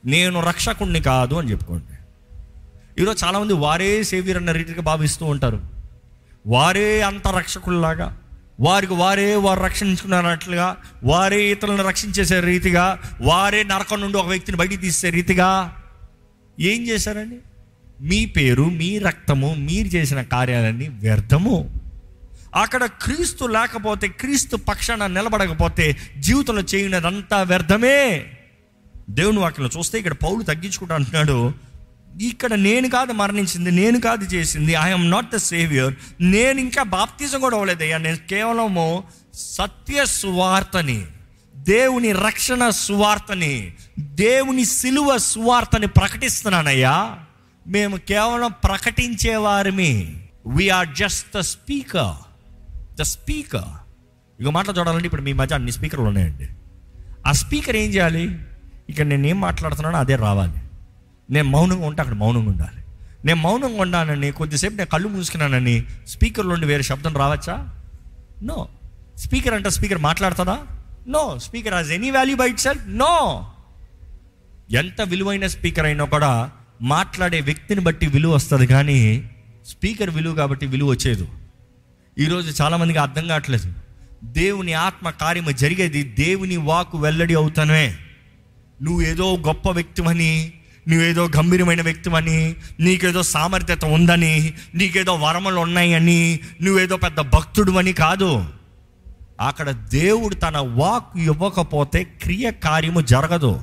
నేను 0.10 0.40
రక్షకుణ్ణి 0.40 1.02
కాదు 1.02 1.36
అని 1.36 1.52
చెప్పుకోండి. 1.52 1.98
ఈరోజు 3.02 3.26
చాలామంది 3.26 3.54
వారే 3.54 4.04
సేవియర్ 4.04 4.38
అన్న 4.38 4.52
రీతిగా 4.52 4.82
భావిస్తూ 4.82 5.26
ఉంటారు. 5.26 5.62
వారే 6.48 7.02
అంత 7.02 7.28
రక్షకుల్లాగా 7.28 8.18
వారికి 8.60 8.94
వారే 8.94 9.36
వారు 9.36 9.60
రక్షించుకున్నట్లుగా 9.60 10.78
వారే 11.04 11.52
ఇతరులను 11.52 11.84
రక్షించేసే 11.84 12.40
రీతిగా 12.40 13.00
వారే 13.22 13.64
నరకం 13.64 14.02
నుండి 14.02 14.18
ఒక 14.18 14.28
వ్యక్తిని 14.28 14.58
బయటికి 14.58 14.82
తీసే 14.82 15.10
రీతిగా 15.10 15.76
ఏం 16.60 16.88
చేశారండి? 16.88 17.38
మీ 18.02 18.26
పేరు 18.26 18.64
మీ 18.64 18.98
రక్తము 18.98 19.54
మీరు 19.54 19.88
చేసిన 19.88 20.22
కార్యాలన్నీ 20.22 20.88
వ్యర్థము. 20.88 21.77
అక్కడ 22.56 22.86
క్రీస్తు 22.86 23.46
లేకపోతే 23.46 24.08
క్రీస్తు 24.08 24.56
పక్షాన 24.56 25.08
నిలబడకపోతే 25.08 25.98
జీవితంలో 26.20 26.62
చేయనదంతా 26.62 27.42
వ్యర్థమే. 27.42 28.32
దేవుని 29.10 29.40
వాక్యంలో 29.40 29.80
చూస్తే 29.80 29.98
ఇక్కడ 29.98 30.14
పౌలు 30.14 30.44
తగ్గించుకుంటా 30.44 30.96
అంటున్నాడు 30.96 31.54
ఇక్కడ 32.22 32.54
నేను 32.54 32.90
కాదు 32.90 33.12
మరణించింది 33.12 33.72
నేను 33.72 34.00
కాదు 34.00 34.26
చేసింది 34.26 34.72
ఐఎమ్ 34.72 35.12
నాట్ 35.12 35.32
ద 35.32 35.36
సేవియర్ 35.36 35.94
నేను 36.22 36.60
ఇంకా 36.60 36.84
బాప్తిజం 36.84 37.40
కూడా 37.40 37.56
అవ్వలేదయ్యా 37.56 37.98
నేను 37.98 38.18
కేవలము 38.18 39.04
సత్య 39.34 40.06
సువార్తని 40.06 41.06
దేవుని 41.56 42.12
రక్షణ 42.12 42.70
సువార్తని 42.70 43.74
దేవుని 44.00 44.66
సిలువ 44.66 45.18
సువార్తని 45.18 45.88
ప్రకటిస్తున్నానయ్యా. 45.88 47.16
మేము 47.68 47.98
కేవలం 47.98 48.54
ప్రకటించేవారిమి. 48.64 50.22
We are 50.48 50.88
just 50.96 51.38
the 51.38 51.40
speaker 51.40 52.27
the 53.00 53.02
speaker 53.02 53.88
ఇక 54.42 54.48
మాటలు 54.48 54.80
చూడాలంటే 54.80 55.06
ఇప్పుడు 55.06 55.22
మీ 55.22 55.34
మధ్య 55.34 55.56
అన్ని 55.56 55.72
స్పీకర్లు 55.72 56.06
ఉన్నాయండి. 56.06 56.48
ఆ 57.28 57.32
స్పీకర్ 57.32 57.76
ఏం 57.76 57.90
చేయాలి? 57.90 58.40
ఇక 58.90 59.02
నేను 59.02 59.28
ఏం 59.28 59.40
మాట్లాడుతున్నానో 59.40 59.98
అదే 59.98 60.16
రావాలి. 60.16 60.60
నేను 61.30 61.50
మౌనంగా 61.50 61.88
ఉంటే 61.88 62.02
అక్కడ 62.02 62.16
మౌనంగా 62.16 62.50
ఉండాలి. 62.50 62.84
నేను 63.26 63.42
మౌనంగా 63.42 63.82
ఉండానని 63.82 64.32
కొద్దిసేపు 64.32 64.74
నేను 64.74 64.90
కళ్ళు 64.90 65.08
మూసుకున్నానని 65.08 65.86
స్పీకర్ 66.08 66.48
నుండి 66.48 66.66
వేరే 66.66 66.84
శబ్దం 66.84 67.18
రావచ్చా? 67.18 67.76
నో. 68.44 68.68
స్పీకర్ 69.18 69.54
అంటే 69.54 69.70
స్పీకర్ 69.70 69.98
మాట్లాడుతుందా? 69.98 70.60
No. 71.08 71.40
Speaker 71.40 71.74
has 71.74 71.92
any 71.92 72.12
value 72.12 72.36
by 72.36 72.50
itself 72.60 72.88
no. 72.88 73.48
ఎంత 74.72 75.02
విలువైన 75.02 75.48
స్పీకర్ 75.48 75.86
అయినా 75.86 76.06
కూడా 76.06 76.52
మాట్లాడే 76.82 77.42
వ్యక్తిని 77.42 77.82
బట్టి 77.82 78.08
విలువ 78.08 78.36
వస్తుంది 78.36 78.68
కానీ 78.68 79.30
స్పీకర్ 79.68 80.10
విలువ 80.10 80.36
కాబట్టి 80.36 80.66
విలువ 80.66 80.90
వచ్చేది 80.90 81.28
ఈరోజు 82.20 82.64
చాలామందికి 82.64 83.00
అర్థం 83.00 83.28
కావట్లేదు. 83.28 83.74
దేవుని 84.24 84.74
ఆత్మ 84.74 85.10
కార్యము 85.10 85.52
జరిగేది 85.52 86.04
దేవుని 86.04 86.58
వాకు 86.58 86.98
వెల్లడి 86.98 87.34
అవుతానే 87.34 87.98
నువ్వు 88.82 89.02
ఏదో 89.02 89.38
గొప్ప 89.38 89.70
వ్యక్తివని 89.70 90.54
నువ్వేదో 90.88 91.28
గంభీరమైన 91.28 91.82
వ్యక్తివని 91.82 92.56
నీకేదో 92.80 93.24
సామర్థ్యత 93.24 93.86
ఉందని 93.86 94.54
నీకేదో 94.76 95.14
వరములు 95.14 95.60
ఉన్నాయని 95.60 96.40
నువ్వేదో 96.62 96.98
పెద్ద 96.98 97.20
భక్తుడు 97.20 97.72
అని 97.72 97.94
కాదు. 97.94 98.46
అక్కడ 99.42 99.70
దేవుడు 99.70 100.36
తన 100.36 100.58
వాక్ 100.58 101.18
ఇవ్వకపోతే 101.18 102.04
క్రియ 102.04 102.52
కార్యము 102.52 103.02
జరగదు 103.02 103.62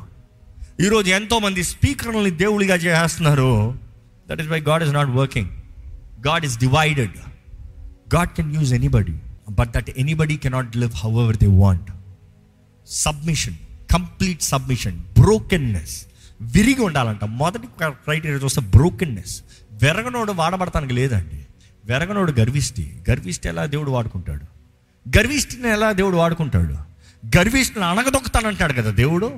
ఈరోజు 0.81 1.11
ఎంతోమంది 1.11 1.65
స్పీకర్లని 1.65 2.31
దేవుడిగా 2.31 2.75
చేస్తున్నారు. 2.75 3.79
That 4.29 4.41
is 4.41 4.49
why 4.49 4.61
God 4.61 4.83
is 4.83 4.93
not 4.93 5.09
working 5.09 5.51
God 6.27 6.45
is 6.45 6.59
divided 6.59 7.13
God 8.15 8.29
can 8.29 8.57
use 8.57 8.75
anybody 8.75 9.19
but 9.51 9.71
that 9.71 9.91
anybody 9.99 10.37
cannot 10.37 10.77
live 10.77 10.93
however 11.11 11.37
they 11.37 11.47
want 11.47 11.91
submission 12.87 13.55
complete 13.93 14.43
submission 14.43 14.99
brokenness 14.99 16.07
విరిగి 16.41 16.81
ఉండాలంట. 16.81 17.25
మొదటి 17.25 17.67
క్రైటీరియా 17.89 18.41
చూస్తే 18.45 18.61
బ్రోకెన్నెస్ 18.61 19.43
వెరగనోడు 19.73 20.33
వాడబడతానికి 20.33 20.93
లేదండి. 20.93 21.47
వెరగనోడు 21.85 22.33
గర్విష్టి. 22.33 23.03
గర్విష్టి 23.11 23.49
ఎలా 23.49 23.67
దేవుడు 23.67 23.91
వాడుకుంటాడు? 23.91 24.45
గర్విష్టిని 25.19 25.69
ఎలా 25.69 25.93
దేవుడు 25.93 26.17
వాడుకుంటాడు? 26.17 26.75
గర్విష్టిని 27.39 27.85
అణగదొక్కుతానంటాడు 27.85 28.73
కదా 28.73 28.91
దేవుడు. 28.91 29.33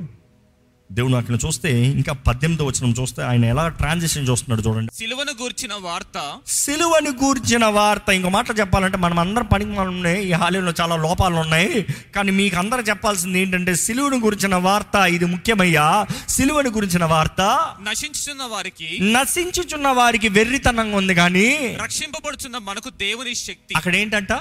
దేవుడు 0.92 1.14
అక్కడ 1.14 1.38
చూస్తే 1.46 1.70
ఇంకా 1.86 2.12
పద్దెనిమిదో 2.12 2.64
వచ్చిన 2.64 2.90
చూస్తే 2.90 3.22
ఆయన 3.22 3.44
ఎలా 3.44 3.68
ట్రాన్సిషన్ 3.68 4.28
చూస్తున్నాడు 4.28 4.68
చూడండి. 4.68 4.96
సిలువను 4.96 5.32
గూర్చిన 5.42 5.74
వార్త. 5.80 6.32
సిలువని 6.46 7.10
గూర్చిన 7.10 7.64
వార్త. 7.66 8.10
ఇంకో 8.10 8.28
మాట 8.28 8.46
చెప్పాలంటే 8.60 8.96
మనం 8.96 9.18
అందరం 9.18 9.44
పనికి 9.44 9.70
మనం 9.70 9.88
ఉన్నాయి 9.88 10.28
ఈ 10.28 10.32
హాలీలో 10.32 10.72
చాలా 10.80 10.96
లోపాలు 10.96 11.34
ఉన్నాయి. 11.34 11.86
కానీ 12.14 12.30
మీకు 12.30 12.56
అందరూ 12.56 12.82
చెప్పాల్సింది 12.82 13.40
ఏంటంటే 13.40 13.74
సిలువను 13.74 14.20
గురించిన 14.20 14.54
వార్త 14.54 14.96
ఇది 14.96 15.24
ముఖ్యమయ్యా. 15.24 16.06
సిలువని 16.28 16.70
గురించిన 16.70 17.04
వార్త 17.04 17.70
నశించుచున్న 17.82 18.42
వారికి 18.42 18.98
నశించుచున్న 19.12 19.88
వారికి 19.88 20.28
వెర్రితనంగా 20.28 20.96
ఉంది 20.96 21.14
కానీ 21.14 21.78
రక్షింపబడుచున్న 21.82 22.58
మనకు 22.58 22.90
దేవుని 22.90 23.34
శక్తి. 23.34 23.74
అక్కడ 23.76 23.96
ఏంటంట 23.96 24.32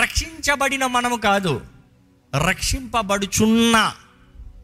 రక్షించబడిన 0.00 0.86
మనము 0.86 1.16
కాదు 1.16 1.60
రక్షింపబడుచున్న. 2.48 3.92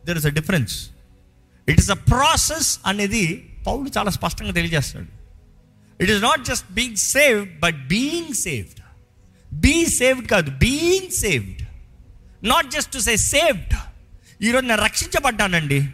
There 0.07 0.19
is 0.19 0.27
a 0.27 0.29
difference 0.29 0.91
it 1.69 1.81
is 1.81 1.91
a 1.91 1.95
process 1.95 2.81
అనేది 2.87 3.55
పౌలు 3.67 3.91
చాలా 3.99 4.11
స్పష్టంగా 4.11 4.53
తెలియజేస్తాడు 4.53 5.07
it 6.03 6.11
is 6.11 6.23
not 6.23 6.45
just 6.45 6.73
being 6.73 6.97
saved 6.97 7.61
but 7.61 7.87
being 7.87 8.35
saved 8.35 8.81
be 9.55 9.87
saved 9.87 10.29
కాదు 10.29 10.51
being 10.51 11.11
saved 11.11 11.67
not 12.47 12.71
just 12.71 12.93
to 12.93 12.99
say 12.99 13.17
saved 13.17 13.75
ఈరోజు 14.43 14.67
నేను 14.67 14.83
రక్షించబడ్డానండి. 14.83 15.89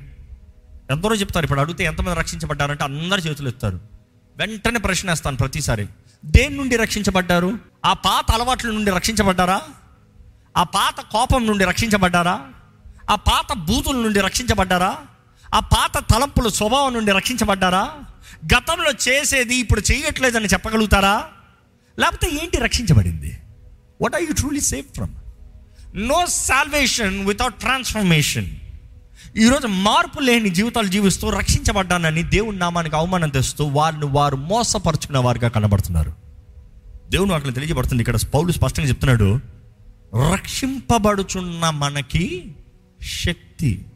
ఎందరో 0.90 1.14
చెప్తారు 1.14 1.44
ఇప్పుడు 1.44 1.60
అడిగితే 1.60 1.84
ఎంతమంది 1.84 2.18
రక్షించబడ్డారంటే 2.18 2.84
అందరు 2.84 3.20
చేతులు 3.20 3.48
ఎత్తారు 3.48 3.80
వెంటనే 4.36 4.78
ప్రశ్న 4.78 5.10
వేస్తాను 5.10 5.36
ప్రతిసారి. 5.36 5.86
దేని 6.24 6.56
నుండి 6.56 6.76
రక్షించబడ్డారు? 6.76 7.58
ఆ 7.84 7.92
పాత 7.92 8.30
అలవాట్ల 8.30 8.70
నుండి 8.70 8.90
రక్షించబడ్డారా? 8.90 9.62
ఆ 10.56 10.62
పాత 10.62 11.00
కోపం 11.00 11.46
నుండి 11.46 11.64
రక్షించబడ్డారా? 11.64 12.46
ఆ 13.10 13.14
పాత 13.14 13.56
బూతుల 13.56 13.96
నుండి 13.96 14.20
రక్షించబడ్డారా? 14.20 14.98
ఆ 15.54 15.61
పాత 15.61 15.99
తలంపుల 15.99 16.49
స్వభావం 16.49 16.95
నుండి 16.95 17.12
రక్షించబడ్డారా? 17.12 17.90
గతంలో 18.57 18.90
చేసేది 19.09 19.57
ఇప్పుడు 19.57 19.83
చేయట్లేదని 19.92 20.45
చెప్పగలుగుతారా? 20.45 21.25
లేకపోతే 21.99 22.30
ఏంటి 22.42 22.57
రక్షించబడింది? 22.57 23.38
What 24.02 24.14
are 24.14 24.23
you 24.23 24.33
truly 24.33 24.61
safe 24.61 24.87
from 24.95 25.14
no 25.97 26.26
salvation 26.28 27.26
without 27.26 27.54
transformation 27.54 28.50
ఈరోజు 29.37 29.66
మార్పు 29.66 30.21
లేని 30.21 30.50
జీవితాలు 30.50 30.87
జీవిస్తూ 30.87 31.30
రక్షించబడ్డానని 31.30 32.23
దేవుని 32.23 32.59
నామానికి 32.59 32.97
అవమానం 32.97 33.28
తెస్తూ 33.28 33.64
వారిని 33.64 34.07
వారు 34.07 34.37
మోసపరుచుకున్న 34.37 35.19
వారిగా 35.19 35.49
కనబడుతున్నారు. 35.49 36.14
దేవుని 37.09 37.33
వాటిని 37.33 37.52
తెలియజేయబడుతుంది. 37.52 38.02
ఇక్కడ 38.02 38.19
పౌలు 38.35 38.52
స్పష్టంగా 38.52 38.88
చెప్తున్నాడు 38.88 39.40
రక్షింపబడుచున్న 40.33 41.71
మనకి 41.71 42.54
శక్తి 43.02 43.87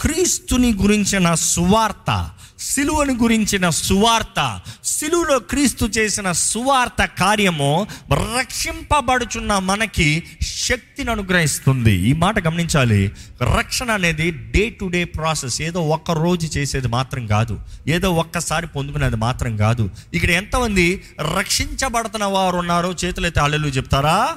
క్రీస్తుని 0.00 0.74
గురించిన 0.74 1.34
సువార్త 1.34 2.30
సిలువని 2.58 3.16
గురించిన 3.16 3.70
సువార్త 3.70 4.60
సిలువలో 4.84 5.38
క్రీస్తు 5.38 5.84
చేసిన 5.84 6.32
సువార్త 6.32 7.04
కార్యము 7.04 7.86
రక్షింపబడుచున్న 8.12 9.58
మనకి 9.58 10.22
శక్తిని 10.42 11.10
అనుగ్రహిస్తుంది. 11.10 11.92
ఈ 11.92 12.12
మాట 12.12 12.46
గమనించాలి. 12.46 13.12
రక్షణ 13.56 13.90
అనేది 13.90 14.30
డే 14.30 14.70
టు 14.70 14.84
డే 14.84 15.04
ప్రాసెస్. 15.04 15.62
ఏదో 15.62 15.88
ఒక్క 15.88 16.10
రోజు 16.10 16.58
చేసేది 16.58 16.88
మాత్రం 16.88 17.26
కాదు. 17.26 17.60
ఏదో 17.88 18.12
ఒక్కసారి 18.12 18.66
పొందుకునేది 18.66 19.16
మాత్రం 19.16 19.56
కాదు. 19.56 19.90
ఇక్కడ 20.14 20.30
ఎంతమంది 20.30 21.04
రక్షించబడుతున్న 21.38 22.24
వారు 22.24 22.56
ఉన్నారో 22.56 22.94
చేతులైతే 23.04 23.40
అల్లెలు 23.40 23.66
చెప్తారా? 23.66 24.36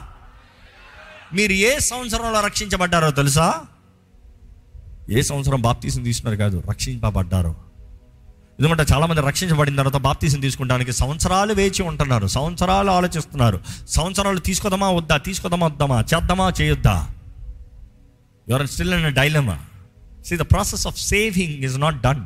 మీరు 1.33 1.51
ఏ 1.51 1.79
సంవత్సరంలో 1.79 2.39
రక్షించబడ్డారో 2.39 3.11
తెలుసా? 3.11 3.61
ఏ 5.09 5.21
సంవత్సరం 5.21 5.61
బాప్తీసం 5.61 6.03
తీసుకున్నారు 6.03 6.39
కాదు 6.39 6.63
రక్షింపబడ్డారు. 6.69 7.55
ఎందుకంటే 8.59 8.93
చాలామంది 8.93 9.21
రక్షించబడిన 9.21 9.75
తర్వాత 9.75 9.97
బాప్తీసం 9.97 10.39
తీసుకుంటానికి 10.39 10.93
సంవత్సరాలు 10.93 11.53
వేచి 11.53 11.83
ఉంటున్నారు 11.83 12.27
సంవత్సరాలు 12.27 12.91
ఆలోచిస్తున్నారు. 12.91 13.61
సంవత్సరాలు 13.87 14.39
తీసుకోదామా 14.39 14.89
వద్దా 14.89 15.17
తీసుకోదామా 15.17 15.67
వద్దామా 15.67 16.05
చేద్దామా 16.13 16.53
చేయొద్దా? 16.61 17.07
Your 18.49 18.67
still 18.67 18.93
in 18.93 19.15
dilemma 19.15 19.59
see 20.25 20.37
the 20.37 20.41
process 20.41 20.87
of 20.87 20.99
saving 20.99 21.63
is 21.63 21.77
not 21.77 22.01
done 22.01 22.25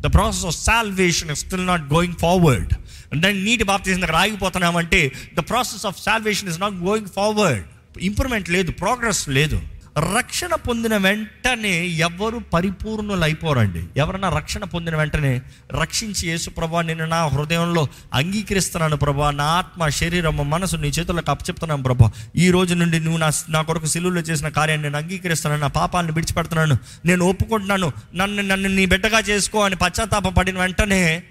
the 0.00 0.14
process 0.14 0.46
of 0.46 0.56
salvation 0.56 1.30
is 1.30 1.40
still 1.40 1.66
not 1.66 1.92
going 1.92 2.14
forward 2.14 2.74
దాన్ని 3.20 3.44
నీటి 3.44 3.64
బాప్తీసం 3.64 4.00
దగ్గర 4.00 4.16
ఆగిపోతున్నామంటే 4.16 5.12
the 5.34 5.38
process 5.38 5.86
of 5.86 6.02
salvation 6.02 6.48
is 6.48 6.60
not 6.60 6.74
going 6.74 7.08
forward 7.08 7.64
improvement 7.98 8.50
లేదు 8.50 8.70
ప్రోగ్రెస్ 8.70 9.28
లేదు. 9.28 9.60
రక్షణ 9.98 10.54
పొందిన 10.54 10.96
వెంటనే 10.96 11.86
ఎవరు 11.86 12.38
పరిపూర్ణులు 12.38 13.22
అయిపోరండి 13.24 13.86
ఎవరన్నా 13.96 14.28
రక్షణ 14.28 14.64
పొందిన 14.64 14.96
వెంటనే 14.96 15.42
రక్షించి 15.80 16.28
యేసు 16.28 16.50
ప్రభా 16.50 16.82
నేను 16.82 17.04
నా 17.04 17.26
హృదయంలో 17.26 17.88
అంగీకరిస్తున్నాను 18.14 18.96
ప్రభా. 18.96 19.30
నా 19.30 19.44
ఆత్మ 19.44 19.88
శరీరం 19.88 20.50
మనసు 20.50 20.76
నీ 20.76 20.88
చేతులకు 20.88 21.30
అప్పచెప్తున్నాను 21.30 21.82
ప్రభా. 21.82 22.10
ఈ 22.36 22.50
రోజు 22.50 22.74
నుండి 22.74 23.00
నువ్వు 23.00 23.18
నా 23.18 23.30
నా 23.48 23.62
కొరకు 23.62 23.86
సిలువులో 23.86 24.20
చేసిన 24.20 24.48
కార్యాన్ని 24.48 24.90
నేను 24.90 25.04
అంగీకరిస్తున్నాను. 25.04 25.60
నా 25.60 25.68
పాపాలను 25.68 26.12
విడిచిపెడుతున్నాను. 26.12 26.78
నేను 27.04 27.24
ఒప్పుకుంటున్నాను. 27.24 27.92
నన్ను 28.14 28.42
నన్ను 28.42 28.68
నీ 28.68 28.86
బిడ్డగా 28.86 29.18
చేసుకో 29.18 29.60
అని 29.60 29.76
పశ్చాత్తాప 29.76 30.28
పడిన 30.28 30.58
వెంటనే 30.58 31.22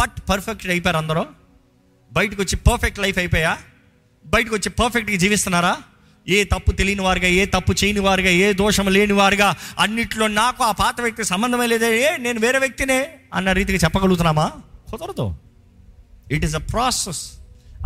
పట్ 0.00 0.30
పర్ఫెక్ట్ 0.30 0.68
అయిపోయారు 0.68 0.98
అందరూ. 0.98 1.26
బయటకు 2.12 2.42
వచ్చి 2.42 2.56
పర్ఫెక్ట్ 2.56 2.98
లైఫ్ 2.98 3.18
అయిపోయా? 3.18 3.58
బయటకు 4.26 4.54
వచ్చి 4.54 4.68
పర్ఫెక్ట్గా 4.68 5.16
జీవిస్తున్నారా? 5.16 5.76
ఏ 6.30 6.44
తప్పు 6.44 6.72
తెలియని 6.72 7.02
వారుగా 7.02 7.26
ఏ 7.26 7.44
తప్పు 7.44 7.72
చేయని 7.72 8.00
వారుగా 8.00 8.28
ఏ 8.28 8.52
దోషం 8.52 8.88
లేని 8.88 9.12
వారుగా 9.12 9.56
అన్నిట్లో 9.78 10.26
నాకు 10.26 10.64
ఆ 10.64 10.72
పాత 10.72 11.00
వ్యక్తి 11.00 11.24
సంబంధమే 11.24 11.66
లేదే. 11.66 12.02
ఏ 12.02 12.16
నేను 12.16 12.40
వేరే 12.40 12.58
వ్యక్తినే 12.58 13.10
అన్న 13.34 13.52
రీతికి 13.52 13.84
చెప్పగలుగుతున్నామా? 13.84 14.52
కుదరదు. 14.90 15.34
ఇట్ 16.30 16.44
ఈస్ 16.44 16.54
అ 16.54 16.58
ప్రాసెస్ 16.58 17.32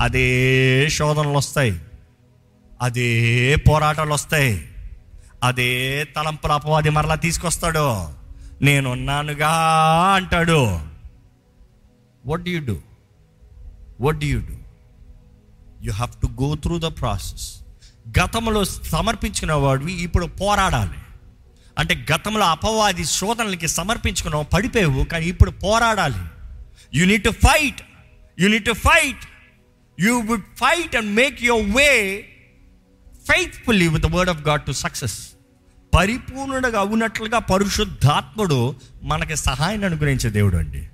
అదే 0.00 0.88
శోధనలు 0.88 1.32
వస్తాయి. 1.32 1.80
అదే 2.82 3.56
పోరాటాలు 3.56 4.12
వస్తాయి. 4.12 4.68
అదే 5.42 6.04
తలంపుల 6.16 6.52
అపవాది 6.52 6.90
మరలా 6.90 7.14
తీసుకొస్తాడు. 7.14 8.08
నేనున్నానుగా 8.62 9.50
అంటాడు. 10.14 10.80
What 12.26 12.48
you 12.48 12.60
do 12.66 12.78
what 14.00 14.18
do 14.18 14.26
you 14.26 14.40
do 14.40 14.54
you 15.82 15.92
have 15.92 16.20
to 16.22 16.42
go 16.42 16.54
through 16.54 16.78
the 16.78 16.82
process 16.82 17.63
గతంలో 18.20 18.64
సమర్పించుకున్న 18.64 19.52
వాడివి 19.52 19.92
ఇప్పుడు 19.92 20.26
పోరాడాలి. 20.26 20.98
అంటే 21.78 22.06
గతంలో 22.14 22.44
అపవాది 22.44 23.04
శోధనలకి 23.04 23.68
సమర్పించుకున్నావు 23.68 24.44
పడిపోయావు 24.44 25.04
కానీ 25.04 25.26
ఇప్పుడు 25.26 25.50
పోరాడాలి. 25.50 26.22
You 26.94 27.06
need 27.06 27.24
to 27.24 27.30
fight 27.30 27.82
you 28.40 28.48
need 28.48 28.64
to 28.64 28.72
fight 28.72 29.28
you 30.00 30.20
would 30.20 30.42
fight 30.42 30.96
and 30.96 31.16
make 31.16 31.42
your 31.42 31.76
way 31.76 32.24
faithfully 33.06 33.88
with 33.88 34.04
the 34.04 34.06
word 34.06 34.30
of 34.30 34.42
God 34.42 34.62
to 34.62 34.72
success 34.72 35.28
పరిపూర్ణుడుగా 35.96 36.78
అవునట్లుగా 36.80 37.38
పరిశుద్ధాత్ముడు 37.38 38.74
మనకి 39.02 39.36
సహాయాన్ని 39.36 39.86
అనుగ్రహించే 39.86 40.30
దేవుడు 40.30 40.56
అండి. 40.56 40.88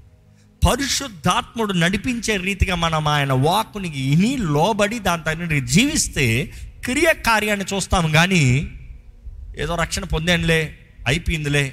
పరిశుద్ధాత్ముడు 0.68 1.72
నడిపించే 1.72 2.36
రీతిగా 2.36 2.74
మనం 2.74 3.08
ఆయన 3.08 3.32
వాక్కునికి 3.32 4.00
ఇని 4.00 4.36
లోబడి 4.36 4.98
దాని 4.98 5.22
తగిన 5.22 5.64
జీవిస్తే 5.66 6.52
క్రియ 6.84 7.12
కార్యాన్ని 7.26 7.64
చూస్తాం 7.74 8.12
కానీ 8.12 8.70
ఏదో 9.58 9.74
రక్షణ 9.74 10.04
పొందానులే 10.04 10.74
అయిపోయిందిలే. 11.06 11.72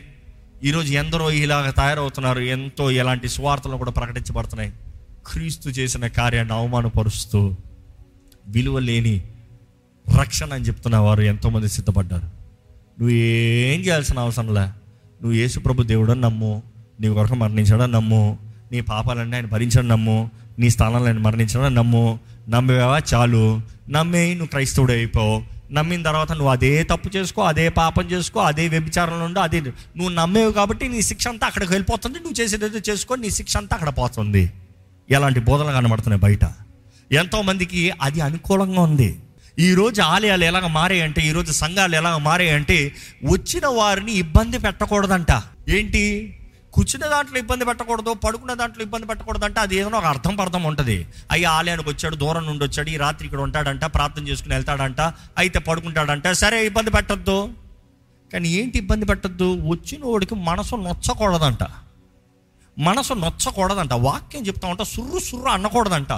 ఈరోజు 0.63 0.93
ఎందరో 0.93 1.31
ఇలాగ 1.31 1.69
తయారవుతున్నారు 1.69 2.39
ఎంతో 2.39 2.91
ఎలాంటి 2.91 3.29
స్వార్థలు 3.29 3.75
కూడా 3.75 3.91
ప్రకటించబడుతున్నాయి. 3.91 4.73
క్రీస్తు 5.27 5.69
చేసిన 5.69 6.07
కార్యాన్ని 6.07 6.53
అవమానపరుస్తూ 6.53 7.55
విలువ 8.47 8.79
లేని 8.79 9.23
రక్షణ 10.21 10.53
అని 10.53 10.65
చెప్తున్న 10.65 10.97
వారు 10.97 11.21
ఎంతోమంది 11.21 11.69
సిద్ధపడ్డారు. 11.69 12.25
నువ్వు 12.99 13.09
ఏం 13.09 13.79
చేయాల్సిన 13.79 14.19
అవసరంలే 14.19 14.61
నువ్వు 14.61 15.31
యేసుప్రభు 15.31 15.83
దేవుడని 15.83 16.21
నమ్ము 16.21 16.63
నీ 17.01 17.07
కొరకు 17.07 17.35
మరణించడం 17.35 17.91
నమ్ము 17.91 18.37
నీ 18.71 18.81
పాపాలన్నీ 18.81 19.35
ఆయన 19.35 19.45
భరించడం 19.45 19.87
నమ్ము 19.87 20.31
నీ 20.59 20.69
స్థానాలను 20.69 21.05
ఆయన 21.05 21.17
మరణించడం 21.17 21.75
నమ్ము 21.75 22.19
నమ్మేవా 22.49 23.01
చాలు. 23.13 23.61
నమ్మే 23.89 24.33
నువ్వు 24.33 24.47
క్రైస్తవుడు 24.47 24.91
అయిపోవు 24.91 25.43
నమ్మిన 25.73 26.01
తర్వాత 26.03 26.31
నువ్వు 26.31 26.49
అదే 26.49 26.83
తప్పు 26.83 27.17
చేసుకో 27.17 27.41
అదే 27.41 27.69
పాపం 27.69 28.05
చేసుకో 28.11 28.39
అదే 28.39 28.67
వ్యభిచారంలో 28.67 29.25
ఉండు 29.25 29.39
అదే 29.39 29.59
నువ్వు 29.61 30.09
నమ్మేవు 30.09 30.51
కాబట్టి 30.51 30.87
నీ 30.87 31.01
శిక్ష 31.01 31.27
అంతా 31.27 31.47
అక్కడికి 31.47 31.71
వెళ్ళిపోతుంది. 31.71 32.17
నువ్వు 32.19 32.41
చేసేది 32.41 32.89
చేసుకో 32.89 33.15
నీ 33.15 33.29
శిక్ష 33.29 33.57
అంతా 33.57 33.75
అక్కడ 33.75 33.89
పోతుంది. 33.89 34.51
ఎలాంటి 35.09 35.39
బోధనలు 35.39 35.73
కనబడుతున్నాయి 35.73 36.21
బయట? 36.21 36.45
ఎంతోమందికి 37.11 37.91
అది 38.01 38.21
అనుకూలంగా 38.21 38.81
ఉంది. 38.81 39.19
ఈరోజు 39.59 40.01
ఆలయాలు 40.01 40.43
ఎలాగ 40.43 40.67
మారాయంటే 40.67 41.21
ఈరోజు 41.21 41.51
సంఘాలు 41.51 41.95
ఎలాగ 41.95 42.17
మారాయంటే 42.17 42.91
వచ్చిన 43.23 43.67
వారిని 43.67 44.11
ఇబ్బంది 44.11 44.59
పెట్టకూడదంట. 44.59 45.41
ఏంటి? 45.69 46.36
కూర్చున్న 46.77 47.05
దాంట్లో 47.07 47.37
ఇబ్బంది 47.39 47.65
పెట్టకూడదు 47.65 48.11
పడుకున్న 48.13 48.53
దాంట్లో 48.53 48.81
ఇబ్బంది 48.83 49.07
పెట్టకూడదంట 49.07 49.59
అది 49.59 49.75
ఏదైనా 49.75 49.97
ఒక 49.97 50.05
అర్థం 50.05 50.35
పర్థం 50.35 50.63
ఉంటుంది. 50.63 51.07
అయ్యి 51.31 51.45
ఆలయానికి 51.45 51.89
వచ్చాడు 51.89 52.15
దూరం 52.15 52.45
నుండి 52.45 52.63
వచ్చాడు 52.65 52.89
ఈ 52.89 52.97
రాత్రి 52.97 53.25
ఇక్కడ 53.25 53.39
ఉంటాడంట 53.39 53.85
ప్రార్థన 53.85 54.27
చేసుకుని 54.27 54.53
వెళ్తాడంట 54.55 55.01
అయితే 55.37 55.59
పడుకుంటాడంట. 55.59 56.27
సరే 56.43 56.65
ఇబ్బంది 56.65 56.91
పెట్టద్దు. 56.91 57.49
కానీ 58.33 58.49
ఏంటి 58.49 58.77
ఇబ్బంది 58.77 59.05
పెట్టద్దు? 59.05 59.49
వచ్చిన 59.73 60.01
వాడికి 60.05 60.35
మనసు 60.35 60.75
నొచ్చకూడదంట. 60.75 61.63
మనసు 62.77 63.13
నొచ్చకూడదంట. 63.13 63.93
వాక్యం 63.93 64.43
చెప్తా 64.47 64.67
ఉంటా 64.67 64.83
సుర్రు 64.83 65.19
సుర్రు 65.19 65.49
అనకూడదంట. 65.49 66.13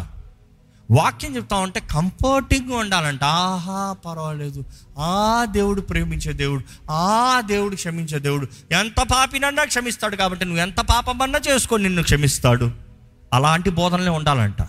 వాక్యం 0.91 1.35
చెప్తా 1.35 1.57
ఉంటే 1.57 1.79
కంఫర్టింగ్గా 1.79 2.77
ఉండాలంట. 2.77 3.23
ఆహా 3.23 3.95
పర్వాలేదు. 4.05 4.65
ఆ 4.99 5.45
దేవుడు 5.51 5.81
ప్రేమించే 5.81 6.33
దేవుడు 6.33 6.91
ఆ 6.91 7.41
దేవుడు 7.41 7.75
క్షమించే 7.75 8.19
దేవుడు. 8.19 8.47
ఎంత 8.71 9.03
పాపినన్నా 9.11 9.63
క్షమిస్తాడు 9.63 10.15
కాబట్టి 10.15 10.45
నువ్వు 10.45 10.61
ఎంత 10.61 10.79
పాపమన్నా 10.79 11.39
చేసుకొని 11.49 11.83
నిన్ను 11.83 12.03
క్షమిస్తాడు. 12.03 12.71
అలాంటి 13.33 13.69
బోధనలే 13.69 14.09
ఉండాలంట. 14.09 14.61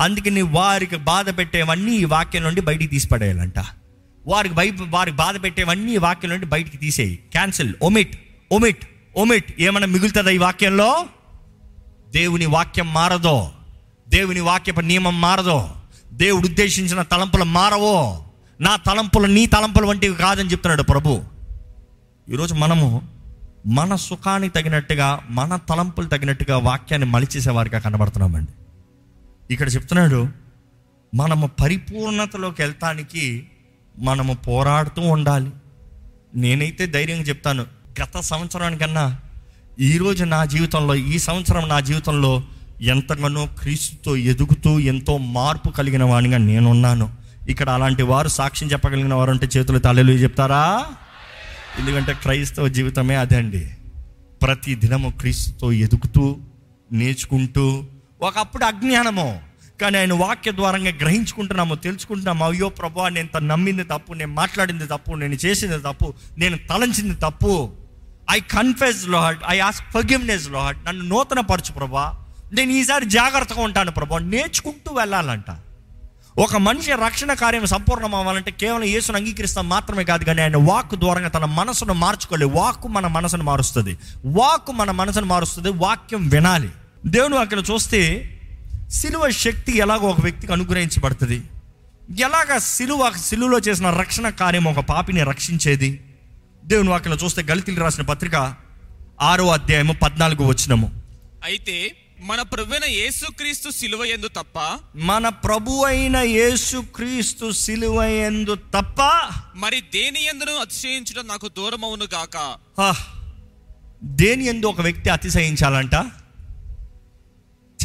అందుకే 0.00 0.30
నీ 0.30 0.42
వారికి 0.42 0.96
బాధ 0.96 1.38
పెట్టేవన్నీ 1.38 1.96
ఈ 1.96 2.04
వాక్యం 2.04 2.42
నుండి 2.42 2.60
బయటికి 2.60 2.86
తీసిపడేయాలంట. 2.86 3.58
వారికి 4.26 4.54
భయ 4.54 4.72
వారికి 4.90 5.16
బాధ 5.16 5.42
పెట్టేవన్నీ 5.42 5.94
ఈ 5.94 5.96
వాక్యం 5.96 6.30
నుండి 6.30 6.46
బయటికి 6.46 6.76
తీసేయి. 6.76 7.16
క్యాన్సిల్ 7.16 7.74
ఒమిట్ 7.82 8.18
ఒమిట్ 8.52 8.88
ఒమిట్ 9.16 9.54
ఏమైనా 9.58 9.86
మిగులుతుందా 9.86 10.30
ఈ 10.30 10.38
వాక్యంలో? 10.38 11.06
దేవుని 12.10 12.46
వాక్యం 12.46 12.94
మారదో? 12.94 13.50
దేవుని 14.08 14.40
వాక్యపు 14.40 14.80
నియమం 14.80 15.20
మారదో. 15.20 15.70
దేవుడు 16.12 16.46
ఉద్దేశించిన 16.46 17.02
తలంపులు 17.02 17.44
మారవో. 17.44 18.24
నా 18.60 18.76
తలంపులు 18.76 19.26
నీ 19.26 19.46
తలంపులు 19.46 19.86
వంటివి 19.86 20.16
కాదని 20.16 20.50
చెప్తున్నాడు 20.50 20.82
ప్రభు. 20.82 21.22
ఈరోజు 22.28 22.54
మనము 22.54 23.08
మన 23.66 23.94
సుఖానికి 23.94 24.54
తగినట్టుగా 24.54 25.26
మన 25.30 25.56
తలంపులు 25.56 26.06
తగినట్టుగా 26.06 26.58
వాక్యాన్ని 26.58 27.08
మలిచేసేవారిగా 27.08 27.78
కనబడుతున్నామండి. 27.78 28.52
ఇక్కడ 29.54 29.74
చెప్తున్నాడు 29.74 30.28
మనము 31.14 31.46
పరిపూర్ణతలోకి 31.46 32.62
వెళ్తానికి 32.62 33.46
మనము 33.98 34.34
పోరాడుతూ 34.34 35.02
ఉండాలి. 35.02 35.50
నేనైతే 36.34 36.86
ధైర్యంగా 36.86 37.22
చెప్తాను 37.22 37.66
గత 38.02 38.20
సంవత్సరానికన్నా 38.20 39.20
ఈరోజు 39.80 40.24
నా 40.24 40.44
జీవితంలో 40.44 40.94
ఈ 40.94 41.18
సంవత్సరం 41.18 41.68
నా 41.68 41.80
జీవితంలో 41.80 42.42
ఎంతగానో 42.80 43.48
క్రీస్తుతో 43.58 44.16
ఎదుగుతూ 44.16 44.78
ఎంతో 44.78 45.18
మార్పు 45.18 45.70
కలిగిన 45.70 46.04
వాడిగా 46.04 46.38
నేనున్నాను. 46.38 47.10
ఇక్కడ 47.48 47.70
అలాంటి 47.70 48.02
వారు 48.02 48.28
సాక్ష్యం 48.28 48.70
చెప్పగలిగిన 48.72 49.14
వారు 49.14 49.30
అంటే 49.30 49.48
చేతులు 49.56 49.78
తలలు 49.78 50.12
చెప్తారా? 50.12 50.86
ఎందుకంటే 51.78 52.12
క్రైస్తవ 52.12 52.68
జీవితమే 52.68 53.14
అదే 53.14 53.36
అండి. 53.36 53.70
ప్రతి 54.42 54.74
దినము 54.74 55.10
క్రీస్తుతో 55.20 55.72
ఎదుగుతూ 55.72 56.36
నేర్చుకుంటూ 56.92 57.84
ఒకప్పుడు 58.22 58.64
అజ్ఞానము. 58.64 59.40
కానీ 59.80 59.98
ఆయన 59.98 60.12
వాక్య 60.12 60.52
ద్వారంగా 60.52 60.90
గ్రహించుకుంటున్నాము 60.90 61.74
తెలుసుకుంటున్నాము 61.74 62.50
అయ్యో 62.50 62.68
ప్రభా 62.68 63.08
నేను 63.08 63.28
తను 63.28 63.46
నమ్మింది 63.46 63.84
తప్పు 63.84 64.12
నేను 64.12 64.32
మాట్లాడింది 64.32 64.86
తప్పు 64.86 65.14
నేను 65.14 65.34
చేసింది 65.34 65.78
తప్పు 65.78 66.14
నేను 66.38 66.58
తలంచింది 66.70 67.14
తప్పు. 67.14 67.72
I 68.30 68.40
confess 68.40 69.08
Lord 69.08 69.38
I 69.48 69.58
ask 69.58 69.92
forgiveness 69.92 70.50
Lord 70.50 70.84
నన్ను 70.84 71.04
నూతన 71.04 71.40
పరచు 71.40 71.72
ప్రభా. 71.72 72.23
నేను 72.54 72.70
ఈసారి 72.72 73.06
జాగ్రత్తగా 73.06 73.62
ఉంటాను 73.62 73.90
ప్రభా. 73.90 74.18
నేర్చుకుంటూ 74.18 74.94
వెళ్ళాలంట. 74.94 75.44
ఒక 76.38 76.56
మనిషి 76.56 76.92
రక్షణ 76.92 77.32
కార్యం 77.32 77.66
సంపూర్ణం 77.66 78.14
అవ్వాలంటే 78.14 78.50
కేవలం 78.50 78.84
యేసును 78.84 79.16
అంగీకరిస్తాం 79.16 79.68
మాత్రమే 79.68 80.04
కాదు 80.04 80.24
కానీ 80.24 80.42
ఆయన 80.42 80.56
వాక్ 80.56 80.94
దూరంగా 80.94 81.28
తన 81.28 81.44
మనసును 81.44 81.94
మార్చుకోలేదు 81.94 82.50
వాక్కు 82.50 82.88
మన 82.88 83.06
మనసును 83.06 83.44
మారుస్తుంది. 83.44 83.98
వాక్కు 84.24 84.72
మన 84.72 84.90
మనసును 84.90 85.26
మారుస్తుంది. 85.26 85.70
వాక్యం 85.70 86.28
వినాలి. 86.28 86.68
దేవుని 87.06 87.38
అక్కడ 87.38 87.58
చూస్తే 87.58 88.30
సిలువ 88.90 89.30
శక్తి 89.30 89.76
ఎలాగో 89.76 90.08
ఒక 90.08 90.20
వ్యక్తికి 90.20 90.52
అనుగ్రహించబడుతుంది. 90.52 91.42
ఎలాగ 92.20 92.58
సిలువ 92.58 93.12
సిలువలో 93.16 93.58
చేసిన 93.58 93.90
రక్షణ 93.90 94.28
కార్యం 94.28 94.64
ఒక 94.64 94.80
పాపిని 94.80 95.22
రక్షించేది? 95.22 96.04
దేవుని 96.64 96.88
వాక్యలో 96.88 97.16
చూస్తే 97.16 97.42
గలితీలు 97.42 97.80
రాసిన 97.80 98.02
పత్రిక 98.02 98.54
ఆరో 99.22 99.48
అధ్యాయము 99.48 99.92
పద్నాలుగు 99.92 100.44
వచ్చినము 100.44 101.02
అయితే 101.44 101.96
మన 102.24 102.42
ప్రభువైన 102.42 102.84
యేసుక్రీస్తు 102.84 103.70
సిలువ 103.70 104.04
ఎందు 104.04 104.28
తప్ప 104.28 104.58
మన 104.96 105.28
ప్రభు 105.28 105.70
అయిన 105.84 106.16
యేసు 106.16 106.84
క్రీస్తు 106.96 107.50
సిలువ 107.52 108.02
ఎందు 108.02 108.54
తప్ప 108.54 109.00
మరి 109.54 109.80
దేని 109.80 110.24
ఎందును 110.24 110.52
అతిశయించడం 110.52 111.26
నాకు 111.26 111.48
దూరమవును 111.48 112.04
గాక? 112.14 112.36
ఆ, 112.80 112.94
దేని 114.04 114.44
ఎందు 114.44 114.66
ఒక 114.66 114.80
వ్యక్తి 114.80 115.10
అతిశయించాలంట? 115.10 115.94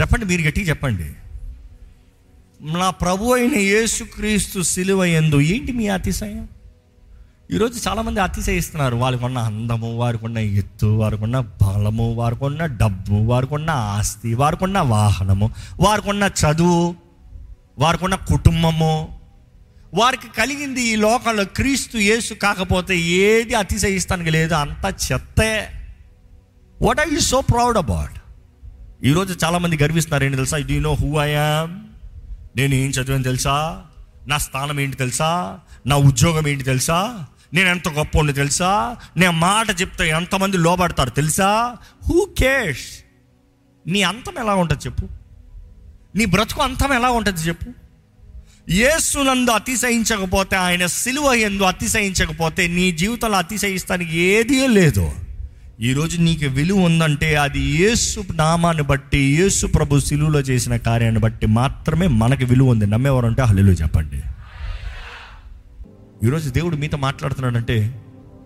చెప్పండి 0.02 0.26
మీరు 0.26 0.42
గట్టిగా 0.42 0.70
చెప్పండి. 0.70 1.14
నా 2.78 2.90
ప్రభు 2.90 3.34
అయిన 3.34 3.56
యేసుక్రీస్తు 3.56 4.62
సిలువ 4.62 5.06
ఎందు 5.06 5.42
ఏంటి 5.42 5.72
మీ 5.72 5.88
అతిశయం? 5.88 6.50
ఈరోజు 7.52 7.90
చాలామంది 7.90 8.20
అతిశయిస్తున్నారు. 8.20 8.96
వారికి 8.96 9.26
ఉన్న 9.26 9.38
అందము 9.38 9.98
వారికి 9.98 10.26
ఉన్న 10.26 10.38
ఎత్తు 10.38 10.86
వారికి 10.86 11.24
ఉన్న 11.24 11.40
బలము 11.40 12.14
వారికి 12.14 12.44
ఉన్న 12.46 12.66
డబ్బు 12.66 13.14
వారికి 13.14 13.54
ఉన్న 13.54 13.70
ఆస్తి 13.70 14.34
వారికి 14.34 14.64
ఉన్న 14.64 14.80
వాహనము 14.80 15.52
వారికి 15.80 16.10
ఉన్న 16.10 16.30
చదువు 16.42 16.96
వారికి 17.80 18.04
ఉన్న 18.04 18.16
కుటుంబము. 18.16 19.20
వారికి 19.94 20.28
కలిగింది 20.38 20.82
ఈ 20.82 20.96
లోకంలో 20.96 21.46
క్రీస్తు 21.46 21.98
యేసు 21.98 22.34
కాకపోతే 22.34 22.98
ఏది 23.00 23.54
అతిశయిస్తానికి 23.54 24.30
లేదు 24.30 24.54
అంత 24.54 24.86
చెత్తే. 25.12 25.52
What 26.82 27.00
are 27.00 27.14
you 27.14 27.20
so 27.20 27.42
proud 27.42 27.78
about 27.78 28.16
ఈరోజు 29.04 29.46
చాలామంది 29.46 29.78
గర్విస్తున్నారు. 29.78 30.24
ఏంటి 30.24 30.36
తెలుసా? 30.36 30.58
డూ 30.58 30.80
నో 30.80 30.94
హూ 30.94 31.18
ఐ 31.18 31.30
నేను 32.58 32.74
ఏం 32.76 32.90
చదివాను 32.90 33.24
తెలుసా? 33.24 33.82
నా 34.28 34.38
స్థానం 34.38 34.80
ఏంటి 34.80 34.98
తెలుసా? 34.98 35.60
నా 35.88 35.96
ఉద్యోగం 35.96 36.48
ఏంటి 36.48 36.64
తెలుసా? 36.64 37.26
నేను 37.54 37.70
ఎంత 37.70 37.90
గొప్ప 37.90 38.32
తెలుసా? 38.32 38.96
నేను 39.18 39.32
మాట 39.32 39.82
చెప్తే 39.82 40.10
ఎంతమంది 40.10 40.58
లోబడతారు 40.58 41.10
తెలుసా? 41.10 41.78
హూ 42.10 42.28
కేర్స్ 42.40 43.06
నీ 43.88 44.02
అంతం 44.02 44.44
ఎలా 44.44 44.56
ఉంటుంది 44.56 44.86
చెప్పు. 44.86 45.08
నీ 46.16 46.26
బ్రతుకు 46.26 46.62
అంతం 46.62 46.94
ఎలా 46.94 47.10
ఉంటుంది 47.10 47.40
చెప్పు. 47.40 47.72
ఏసునందు 48.72 49.52
అతిశయించకపోతే 49.52 50.56
ఆయన 50.56 50.86
సిలువ 50.86 51.34
ఎందు 51.34 51.64
అతిశయించకపోతే 51.64 52.68
నీ 52.68 52.92
జీవితంలో 52.92 53.38
అతిశయిస్తానికి 53.38 54.18
ఏదీ 54.18 54.68
లేదు. 54.68 55.12
ఈరోజు 55.82 56.22
నీకు 56.22 56.46
విలువ 56.46 56.80
ఉందంటే 56.80 57.36
అది 57.36 57.60
యేసు 57.60 58.26
నామాన్ని 58.32 58.84
బట్టి 58.84 59.18
యేసు 59.18 59.68
ప్రభు 59.68 60.00
సిలువలో 60.00 60.40
చేసిన 60.40 60.76
కార్యాన్ని 60.76 61.22
బట్టి 61.22 61.48
మాత్రమే 61.48 62.08
మనకి 62.08 62.46
విలువ 62.46 62.70
ఉంది. 62.70 62.88
నమ్మేవారంటే 62.88 63.42
హల్లు 63.42 63.72
చెప్పండి. 63.72 64.22
ఈరోజు 66.24 66.50
దేవుడు 66.50 66.76
మీతో 66.76 66.98
మాట్లాడుతున్నాడంటే 66.98 68.02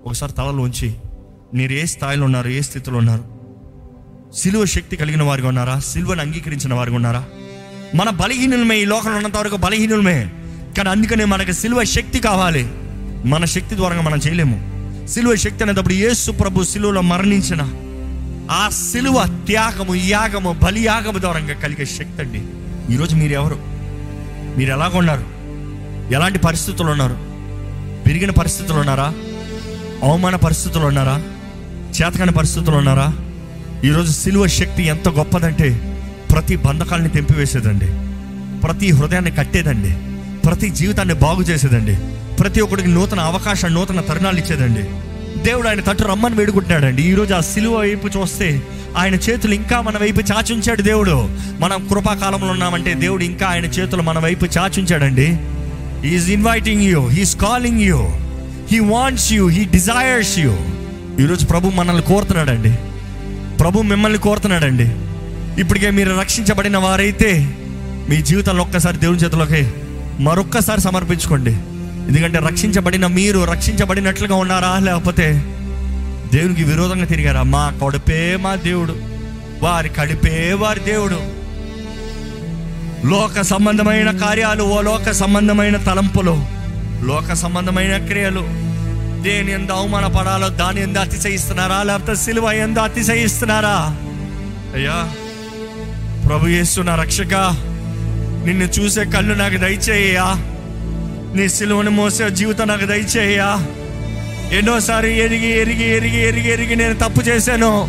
ఒకసారి 0.06 0.34
తలలోంచి 0.34 0.96
మీరు 1.54 1.72
ఏ 1.72 1.86
స్థాయిలో 1.86 2.26
ఉన్నారు? 2.26 2.48
ఏ 2.48 2.62
స్థితిలో 2.62 2.98
ఉన్నారు? 2.98 3.24
సిలువ 4.34 4.66
శక్తి 4.66 4.96
కలిగిన 4.96 5.24
వారిగా 5.24 5.48
ఉన్నారా? 5.48 5.80
సిలువను 5.80 6.22
అంగీకరించిన 6.22 6.74
వారిగా 6.74 6.96
ఉన్నారా? 6.96 7.26
మన 7.96 8.10
బలహీనులమే 8.10 8.80
ఈ 8.80 8.86
లోకంలో 8.86 9.16
ఉన్నంత 9.16 9.38
వరకు 9.38 9.56
బలహీనులమే. 9.56 10.32
కానీ 10.78 10.90
అందుకనే 10.90 11.26
మనకి 11.26 11.54
సిలువ 11.54 11.84
శక్తి 11.84 12.20
కావాలి. 12.20 12.70
మన 13.28 13.46
శక్తి 13.46 13.76
ద్వారా 13.76 14.02
మనం 14.02 14.18
చేయలేము. 14.18 14.74
సిలువ 15.08 15.36
శక్తి 15.36 15.64
అనేటప్పుడు 15.64 15.94
యేసు 15.94 16.32
ప్రభు 16.32 16.64
సిలువలో 16.64 17.02
మరణించిన 17.02 17.62
ఆ 18.52 18.70
సిలువ 18.70 19.44
త్యాగము 19.46 19.96
యాగము 19.96 20.56
బలియాగము 20.64 21.18
ద్వారా 21.18 21.40
కలిగే 21.40 21.86
శక్తి 21.86 22.22
అండి. 22.22 22.44
ఈరోజు 22.94 23.16
మీరు 23.16 23.34
ఎవరు 23.34 23.58
మీరు 24.58 24.72
ఎలాగున్నారు 24.72 25.26
ఎలాంటి 26.14 26.40
పరిస్థితులు 26.40 26.92
ఉన్నారు? 26.92 27.33
పెరిగిన 28.14 28.32
పరిస్థితులు 28.32 28.78
ఉన్నారా? 28.78 29.14
అవమాన 30.04 30.36
పరిస్థితులు 30.36 30.86
ఉన్నారా? 30.86 31.24
చేతకాని 31.88 32.32
పరిస్థితులు 32.32 32.76
ఉన్నారా? 32.76 33.14
ఈరోజు 33.86 34.12
సిలువ 34.12 34.48
శక్తి 34.48 34.84
ఎంత 34.84 35.10
గొప్పదంటే 35.10 35.98
ప్రతి 36.32 36.56
బంధకాలని 36.56 37.10
తెంపివేసేదండి. 37.10 37.86
ప్రతి 38.60 38.92
హృదయాన్ని 38.92 39.32
కట్టేదండి. 39.32 39.96
ప్రతి 40.42 40.70
జీవితాన్ని 40.70 41.14
బాగు 41.14 41.42
చేసేదండి. 41.42 41.96
ప్రతి 42.36 42.62
ఒక్కడికి 42.62 42.88
నూతన 42.88 43.20
అవకాశం 43.20 43.74
నూతన 43.74 44.02
తరుణాలు 44.02 44.38
ఇచ్చేదండి. 44.38 44.84
దేవుడు 45.44 45.68
ఆయన 45.68 45.82
తట్టు 45.82 46.04
రమ్మని 46.04 46.36
వేడుకుంటున్నాడండి. 46.36 47.04
ఈరోజు 47.04 47.34
ఆ 47.34 47.40
సిలువ 47.40 47.80
వైపు 47.80 48.08
చూస్తే 48.08 48.64
ఆయన 48.98 49.16
చేతులు 49.16 49.54
ఇంకా 49.54 49.82
మన 49.82 49.98
వైపు 49.98 50.22
చాచుంచాడు 50.22 50.82
దేవుడు. 50.82 51.30
మనం 51.60 51.88
కృపాకాలంలో 51.88 52.48
ఉన్నామంటే 52.48 52.94
దేవుడు 52.94 53.24
ఇంకా 53.24 53.48
ఆయన 53.48 53.66
చేతులు 53.66 54.02
మన 54.02 54.20
వైపు 54.20 54.46
చాచుంచాడండి. 54.46 55.38
Is 56.06 56.32
inviting 56.32 56.82
you 56.82 57.08
he's 57.08 57.36
calling 57.36 57.82
you 57.82 58.08
he 58.72 58.80
wants 58.80 59.34
you 59.34 59.48
he 59.48 59.64
desires 59.64 60.40
you 60.40 60.56
ఈరోజు 61.20 61.46
ప్రభు 61.46 61.70
మనల్ని 61.70 62.02
కోరుతున్నాడండి. 62.02 62.76
ప్రభు 63.58 63.82
మిమ్మల్ని 63.82 64.20
కోరుతున్నాడండి. 64.20 64.92
ఇప్పటికే 65.62 65.90
మీరు 65.90 66.20
రక్షించబడిన 66.20 66.78
వారైతే 66.78 67.58
మీ 68.10 68.22
జీవితంలో 68.22 68.64
ఒక్కసారి 68.64 68.98
దేవుని 68.98 69.20
చేతిలోకి 69.20 69.72
మరొక్కసారి 70.20 70.82
సమర్పించుకోండి. 70.82 71.52
ఎందుకంటే 72.08 72.38
రక్షించబడిన 72.38 73.08
మీరు 73.08 73.44
రక్షించబడినట్లుగా 73.44 74.36
ఉన్నారా? 74.36 74.80
లేకపోతే 74.80 75.32
దేవునికి 76.34 76.64
విరోధంగా 76.64 77.06
తిరిగారా? 77.06 77.44
మా 77.44 77.74
కడుపే 77.86 78.38
మా 78.42 78.56
దేవుడు. 78.56 78.96
వారి 79.62 79.90
కడిపే 79.90 80.54
వారి 80.60 80.80
దేవుడు. 80.80 81.43
లోక 83.06 83.42
సంబంధమైన 83.42 84.18
కార్యాలు 84.18 84.64
ఓ 84.64 84.82
లోక 84.82 85.12
సంబంధమైన 85.12 85.78
తలంపులు 85.78 86.46
లోక 87.04 87.34
సంబంధమైన 87.34 87.98
క్రియలు. 87.98 88.40
దేని 89.24 89.52
ఎంత 89.52 89.72
అవమానపడాలో 89.72 90.50
దాని 90.50 90.82
ఎంత 90.82 90.98
అతిశయిస్తున్నారా? 90.98 91.84
లేకపోతే 91.84 92.16
సిలువ 92.16 92.52
ఎంత 92.52 92.80
అతిశయిస్తున్నారా? 92.80 93.98
అయ్యా 94.76 95.14
ప్రభు 96.28 96.48
యేసు 96.48 96.82
నా 96.82 96.96
రక్షక 96.96 97.34
నిన్ను 98.46 98.66
చూసే 98.66 99.06
కళ్ళు 99.06 99.34
నాకు 99.34 99.58
దయచేయ్యా. 99.58 100.26
నీ 101.36 101.50
సిలువను 101.50 101.92
మోసే 101.92 102.30
జీవితం 102.30 102.68
నాకు 102.68 102.86
దయచేయ్యా. 102.86 103.66
ఎన్నోసారి 104.52 105.20
ఎరిగి 105.20 105.60
ఎరిగి 105.60 105.96
ఎరిగి 105.96 106.28
ఎరిగి 106.28 106.50
ఎరిగి 106.52 106.76
నేను 106.76 106.94
తప్పు 106.94 107.22
చేశాను. 107.22 107.88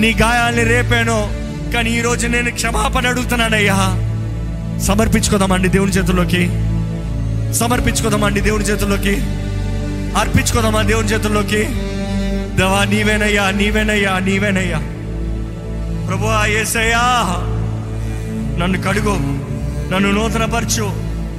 నీ 0.00 0.14
గాయాల్ని 0.22 0.64
రేపాను. 0.64 1.42
కానీ 1.72 1.90
ఈరోజు 1.90 2.26
నేను 2.26 2.50
క్షమాపణ 2.50 3.06
అడుగుతున్నానయ్యా. 3.06 4.08
సమర్పించుకోదామండి 4.80 5.68
దేవుని 5.68 5.92
చేతుల్లోకి. 5.92 6.46
సమర్పించుకోదామండి 7.54 8.40
దేవుని 8.40 8.64
చేతుల్లోకి. 8.64 9.16
అర్పించుకోదామా 10.16 10.82
దేవుని 10.82 11.08
చేతుల్లోకి. 11.08 11.64
దేవా 12.56 12.84
నీవేనయ్యా 12.84 13.50
నీవేనయ్యా 13.50 14.18
నీవేనయ్యా. 14.18 14.78
ప్రభు 16.06 16.46
ఏసయ్యా 16.46 17.26
నన్ను 18.58 18.82
కడుగు 18.82 19.14
నన్ను 19.92 20.10
నూతనపరచు 20.10 20.92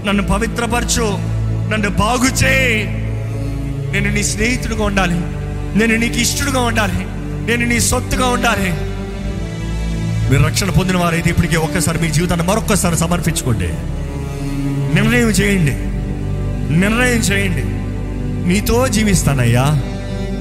నన్ను 0.07 0.23
పవిత్రపరచు 0.23 1.33
నన్ను 1.71 1.89
బాగు 1.89 2.45
చేయి. 2.45 2.87
నేను 3.91 4.13
నీ 4.13 4.23
స్నేహితుడిగా 4.23 4.83
ఉండాలి. 4.83 5.15
నేను 5.77 5.95
నీకు 5.95 6.15
ఇష్టడుగా 6.15 6.61
ఉండాలి. 6.61 7.05
నేను 7.47 7.65
నీ 7.65 7.79
సొత్తుగా 7.79 8.27
ఉండాలి. 8.27 8.92
మీరు 10.33 10.45
రక్షణ 10.45 10.69
పొందిన 10.69 10.97
వారైతే 10.97 11.29
ఇప్పటికే 11.29 11.55
ఒక్కసారి 11.55 11.99
మీ 11.99 12.09
జీవితాన్ని 12.09 12.47
మరొక్కసారి 12.47 12.97
సమర్పించుకోండి. 12.97 13.67
నిర్ణయం 14.95 15.29
చేయండి. 15.29 15.71
నిర్ణయం 16.79 17.17
చేయండి. 17.17 17.63
నీతో 18.49 18.87
జీవిస్తానయ్యా. 18.87 19.63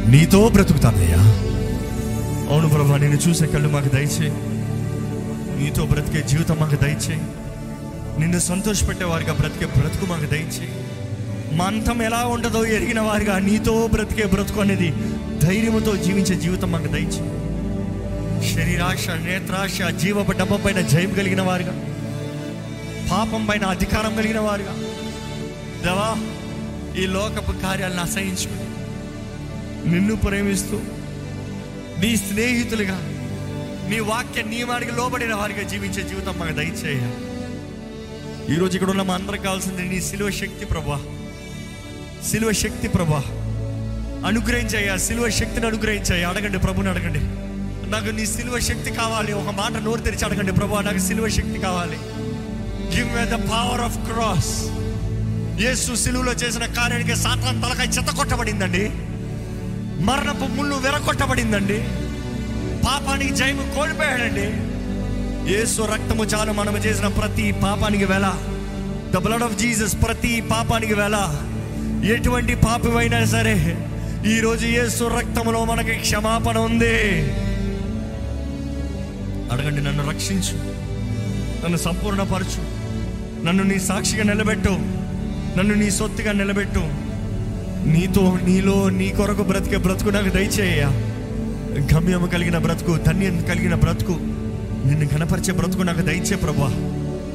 నీతో 0.09 0.49
బ్రతుకుతానయ్యా. 0.49 1.19
అవును 2.51 2.69
ప్రభా 2.69 2.97
నేను 2.97 3.19
చూసే 3.29 3.47
కళ్ళు 3.47 3.69
మాకు 3.69 3.89
దయచేయి. 3.89 4.33
నీతో 5.63 5.87
బ్రతికే 5.87 6.23
జీవితం 6.29 6.57
మాకు 6.61 6.75
దయచేయి. 6.75 7.23
నిన్ను 8.21 8.39
సంతోషపెట్టే 8.39 9.05
వారిగా 9.05 9.33
బ్రతికే 9.33 9.67
బ్రతుకు 9.67 10.07
మాకు 10.07 10.27
దయచేయి. 10.27 10.73
మా 11.53 11.65
అంతం 11.65 12.03
ఎలా 12.03 12.25
ఉంటుందో 12.25 12.65
ఎరిగిన 12.65 13.01
వారిగా 13.01 13.39
నీతో 13.39 13.89
బ్రతికే 13.93 14.25
బ్రతుకు 14.25 14.61
అనేది 14.61 14.93
ధైర్యంతో 15.43 15.97
జీవించే 15.97 16.37
జీవితం 16.37 16.73
మాకు 16.73 16.87
దయచేయి. 16.87 17.42
శరీరాశ 18.55 19.09
నేత్రాశ 19.09 19.83
జీవపు 19.83 20.33
డబ్బ 20.33 20.57
పైన 20.57 20.81
జయం 20.81 21.15
కలిగిన 21.15 21.43
వారుగా 21.43 21.73
పాపం 23.11 23.47
పైన 23.47 23.65
అధికారం 23.65 24.17
కలిగిన 24.17 24.39
వారుగా 24.41 24.73
దేవా 25.85 26.33
ఈ 27.03 27.07
లోకపు 27.07 27.53
కార్యాలను 27.53 28.01
అసహించుకుని 28.01 28.63
నిన్ను 29.93 30.17
ప్రేమిస్తూ 30.17 30.81
నీ 31.99 32.17
స్నేహితులుగా 32.17 32.99
నీ 33.91 34.01
వాక్య 34.01 34.43
నియమానికి 34.43 34.93
లోబడిన 34.93 35.35
వారిగా 35.35 35.63
జీవించే 35.63 36.09
జీవితం 36.09 36.39
మాకు 36.39 36.53
దయచేయ. 36.53 37.11
ఈరోజు 38.55 38.75
ఇక్కడ 38.75 38.91
ఉన్న 38.91 39.03
మా 39.03 39.15
అందరికి 39.15 39.45
కావాల్సింది 39.45 39.83
నీ 39.83 40.01
శిలువ 40.01 40.31
శక్తి 40.31 40.65
ప్రభా. 40.65 41.01
శిలువ 42.31 42.53
శక్తి 42.53 42.89
ప్రభా. 42.89 43.23
అనుగ్రహించయ్యా 44.27 44.97
శిలువ 44.97 45.31
శక్తిని 45.31 45.67
అనుగ్రహించయ్యా. 45.67 46.29
అడగండి 46.29 46.59
ప్రభుని 46.59 46.89
అడగండి. 46.89 47.52
నాకు 47.93 48.11
నీ 48.17 48.27
సిలువ 48.27 48.59
శక్తి 48.59 48.91
కావాలి. 48.91 49.33
ఒక 49.33 49.51
మాట 49.55 49.73
నోరు 49.83 50.01
తెరిచి 50.01 50.25
అడగండి 50.25 50.53
ప్రభు 50.53 50.81
నాకు 50.81 50.99
సిలువ 50.99 51.29
శక్తి 51.29 51.59
కావాలి. 51.59 51.99
Give 52.95 53.09
me 53.15 53.25
the 53.25 53.39
power 53.51 53.81
of 53.81 53.99
cross 53.99 54.53
Yesu 55.63 55.95
సిలువలో 55.95 56.33
చేసిన 56.33 56.65
కార్యానికి 56.67 57.17
సాతాన్ 57.17 57.63
తలకాయ 57.63 57.87
చెత్త 57.87 58.11
కొట్టబడిందండి. 58.15 58.85
మరణపు 60.05 60.47
ముళ్ళు 60.53 60.77
వెరకొట్టబడిందండి 60.77 61.79
పాపానికి 62.87 63.35
జయము 63.37 63.65
కోల్పోయాడండి. 63.75 64.47
యేసు 65.53 65.83
రక్తము 65.83 66.25
చాలు 66.25 66.53
మనము 66.53 66.79
చేసిన 66.79 67.07
ప్రతి 67.07 67.47
పాపానికి 67.65 68.05
వేళ. 68.05 68.27
ద 69.15 69.17
బ్లడ్ 69.17 69.43
ఆఫ్ 69.43 69.57
జీసస్ 69.57 69.97
ప్రతి 70.03 70.41
పాపానికి 70.41 70.95
వేళ. 70.95 71.19
ఎటువంటి 72.17 72.55
పాపమైనా 72.55 73.25
సరే 73.25 73.57
ఈరోజు 74.27 74.67
యేసు 74.67 75.05
రక్తములో 75.05 75.65
మనకి 75.65 75.95
క్షమాపణ 75.99 76.59
ఉంది. 76.59 76.99
అడగండి 79.53 79.85
నన్ను 79.85 80.11
రక్షించు. 80.11 80.57
నన్ను 81.65 81.77
సంపూర్ణపరచు. 81.77 82.83
నన్ను 83.47 83.63
నీ 83.63 83.79
సాక్షిగా 83.79 84.25
నిలబెట్టు. 84.25 84.69
నన్ను 85.59 85.75
నీ 85.75 85.91
సొత్తుగా 85.91 86.33
నిలబెట్టు. 86.33 87.13
నీతో 87.89 88.39
నీలో 88.45 88.91
నీ 88.91 89.09
కొరకు 89.09 89.43
బ్రతికే 89.43 89.77
బ్రతుకు 89.77 90.11
నాకు 90.11 90.29
దయచేయ 90.29 90.85
గమ్యము 91.95 92.27
కలిగిన 92.27 92.59
బ్రతుకు 92.59 92.97
ధన్యం 92.97 93.41
కలిగిన 93.41 93.75
బ్రతుకు 93.75 94.13
నిన్ను 94.87 95.09
కనపరిచే 95.09 95.53
బ్రతుకు 95.53 95.83
నాకు 95.83 96.01
దయచే 96.01 96.37
ప్రభా 96.37 96.69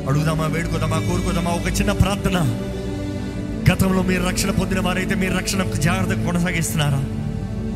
అడుగుదామా 0.08 0.46
వేడుకోదామా 0.46 1.00
కోరుకోదామా 1.00 1.52
ఒక 1.52 1.80
చిన్న 1.80 1.92
ప్రార్థన. 1.92 2.60
గతంలో 3.74 4.02
మీరు 4.02 4.24
రక్షణ 4.24 4.52
పొందిన 4.52 4.80
వారైతే 4.80 5.16
మీరు 5.16 5.38
రక్షణ 5.38 5.64
జాగ్రత్తగా 5.64 6.26
కొనసాగిస్తున్నారా? 6.26 7.04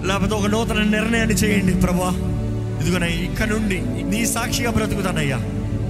లేకపోతే 0.05 0.35
ఒక 0.35 0.45
నూతన 0.45 0.83
నిర్ణయాన్ని 0.83 1.35
చేయండి 1.35 1.73
ప్రభా 1.73 2.37
ఇదిగోనయ్య 2.81 3.23
ఇక్కడ 3.23 3.47
నుండి 3.47 3.79
నీ 4.03 4.25
సాక్షిగా 4.25 4.71
బ్రతుకుతానయ్యా. 4.71 5.37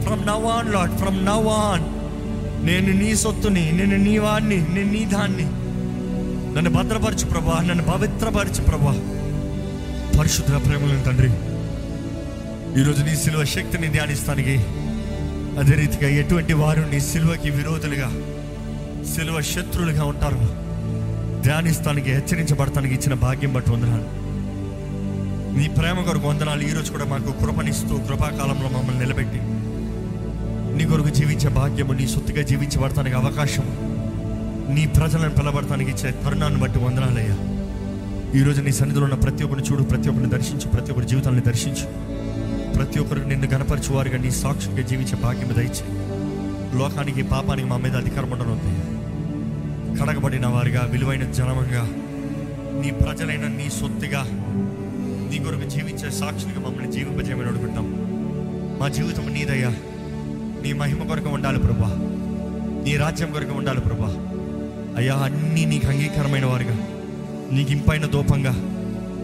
From 0.03 0.27
now 0.27 0.45
on 0.45 0.73
Lord 0.73 0.91
from 0.91 1.25
now 1.25 1.47
on 1.47 1.85
నేను 2.65 2.93
నీ 2.93 3.15
సొత్తుని 3.15 3.71
నేను 3.71 3.97
నీ 3.97 4.17
వాడిని 4.17 4.57
నేను 4.57 4.91
నీ 4.91 5.05
దాన్ని 5.05 5.45
నన్ను 6.55 6.69
భద్రపరచు 6.69 7.25
ప్రభా 7.25 7.61
నన్ను 7.61 7.83
పవిత్రపరచు 7.83 8.63
ప్రభా. 8.63 8.93
పరిశుద్ధ 10.19 10.51
ప్రేమలను 10.67 11.03
తండ్రి 11.03 11.29
ఈరోజు 12.81 13.03
నీ 13.03 13.15
సిలువ 13.15 13.43
శక్తిని 13.45 13.87
ధ్యానిస్తానికి 13.87 14.55
అదే 15.59 15.75
రీతిగా 15.75 16.09
ఎటువంటి 16.09 16.53
వారు 16.53 16.89
నీ 16.89 16.99
సిలువకి 16.99 17.49
విరోధులుగా 17.49 18.09
సిలువ 19.15 19.41
శత్రులుగా 19.41 20.03
ఉంటారు 20.03 20.41
ధ్యానిస్తానికి 21.43 22.13
హెచ్చరించబడతానికి 22.13 22.93
ఇచ్చిన 22.93 23.13
భాగ్యం 23.13 23.53
బట్టి 23.53 23.71
వందనాలు. 23.71 24.20
నీ 25.57 25.67
ప్రేమ 25.67 26.01
కొరకు 26.01 26.27
వందనాలు. 26.27 26.61
ఈరోజు 26.61 26.91
కూడా 26.91 27.05
మాకు 27.05 27.31
కృపనిస్తూ 27.31 27.97
కృపాకాలంలో 27.97 28.69
మమ్మల్ని 28.69 29.01
నిలబెట్టి 29.03 29.39
నీ 30.77 30.85
కొరకు 30.85 31.09
జీవించే 31.09 31.49
భాగ్యము 31.49 31.93
నీ 31.93 32.07
సొత్తుగా 32.07 32.41
జీవించబడటానికి 32.41 33.15
అవకాశం 33.15 33.63
నీ 34.75 34.85
ప్రజలను 34.87 35.29
పిలబడటానికి 35.29 35.91
ఇచ్చే 35.91 36.11
తరుణాన్ని 36.11 36.61
బట్టి 36.61 36.79
వందనాలయ్యా. 36.79 37.37
ఈరోజు 38.41 38.61
నీ 38.61 38.71
సన్నిధిలో 38.71 39.03
ఉన్న 39.03 39.15
ప్రతి 39.15 39.43
ఒక్కరిని 39.43 39.67
చూడు 39.71 39.83
ప్రతి 39.83 40.09
ఒక్కరిని 40.09 40.31
దర్శించు 40.31 40.67
ప్రతి 40.67 40.91
ఒక్కరి 40.91 41.07
జీవితాన్ని 41.07 41.41
దర్శించు. 41.41 41.85
ప్రతి 42.73 42.99
ఒక్కరు 42.99 43.19
నిన్ను 43.19 43.47
గనపరచువారుగా 43.47 44.17
నీ 44.17 44.31
సాక్షిగా 44.31 44.81
జీవించే 44.81 45.21
భాగ్యం 45.21 45.55
దయచే. 45.57 45.85
లోకానికి 46.79 47.23
పాపానికి 47.23 47.67
మా 47.67 47.77
మీద 47.77 47.95
అధికారం 47.95 48.31
ఉండనుంది 48.31 48.71
కడగబడిన 49.99 50.47
వారిగా 50.47 50.87
విలువైన 50.91 51.31
జనమంగా 51.31 51.83
నీ 52.81 52.91
ప్రజలైన 52.91 53.41
నీ 53.41 53.69
సొత్తుగా 53.69 54.40
నీ 55.31 55.37
కొరకు 55.37 55.69
జీవించే 55.69 56.11
సాక్షులుగా 56.11 56.69
మమ్మల్ని 56.69 56.91
జీవింపజేయమని 56.91 57.47
అడుగుతాం 57.47 57.95
మా 58.79 58.87
జీవితం 58.87 59.33
నీదయ్యా. 59.33 59.69
నీ 60.63 60.73
మహిమ 60.73 61.03
కొరకు 61.03 61.29
ఉండాలి 61.29 61.59
ప్రభా. 61.59 61.89
నీ 62.83 62.95
రాజ్యం 62.95 63.31
కొరకు 63.31 63.53
ఉండాలి 63.53 63.79
ప్రభా. 63.79 64.15
అయ్యా 64.97 65.15
అన్నీ 65.15 65.65
నీకు 65.65 65.87
అంగీకారమైన 65.87 66.45
వారుగా. 66.45 66.75
నీకు 67.51 67.71
ఇంపైన 67.71 68.05
దూపంగా. 68.05 68.51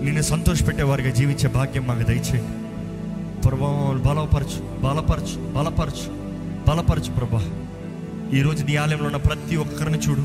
నిన్ను 0.04 0.22
సంతోషపెట్టేవారుగా 0.22 1.10
జీవించే 1.10 1.50
భాగ్యం 1.50 1.88
మాకు 1.88 2.04
దయచేయండి. 2.04 2.44
ప్రభా 3.42 4.02
బలపరచు 4.06 4.80
బలపరచు 4.80 5.52
బలపరచు 5.52 6.12
బలపరచు 6.70 7.14
ప్రభా. 7.14 7.46
ఈరోజు 8.34 8.66
నీ 8.66 8.76
ఆలయంలో 8.76 9.06
ఉన్న 9.06 9.18
ప్రతి 9.18 9.56
ఒక్కరిని 9.56 9.98
చూడు. 9.98 10.22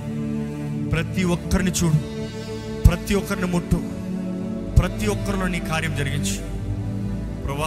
ప్రతి 0.88 1.25
ఒక్కరిని 1.25 1.71
చూడు. 1.71 1.97
ప్రతి 2.88 3.14
ఒక్కరిని 3.14 3.47
ముట్టు. 3.47 3.91
ప్రతి 4.83 5.07
ఒక్కరిలో 5.07 5.47
నీ 5.47 5.61
కార్యం 5.61 5.97
జరిగించు. 5.97 6.38
ప్రభా 7.45 7.66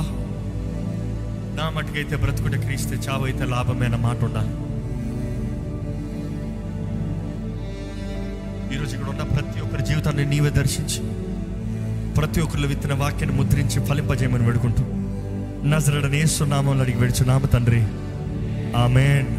నా 1.58 1.70
మటుకైతే 1.70 2.16
బ్రతుకుంటే 2.16 2.58
క్రీస్తే 2.58 2.96
చావైతే 2.96 3.46
లాభమైన 3.46 3.96
మాట 3.96 4.18
ఉండాలి. 4.24 4.50
ఈరోజు 8.76 8.96
ఇక్కడ 8.96 9.10
ఉన్న 9.10 9.22
ప్రతి 9.22 9.60
ఒక్కరి 9.62 9.86
జీవితాన్ని 9.86 10.26
నీవే 10.26 10.50
దర్శించి. 10.50 11.04
ప్రతి 12.14 12.42
ఒక్కరిలో 12.42 12.68
విత్తిన 12.68 12.94
వాక్యాన్ని 12.94 13.38
ముద్రించి 13.38 13.86
ఫలింపజేయమని 13.86 14.46
వేడుకుంటూ. 14.46 14.84
నజరడనేస్తున్నామని 15.68 16.82
అడిగి 16.82 17.28
నామ 17.28 17.46
తండ్రి. 17.46 17.82
ఆమెన్. 18.78 19.35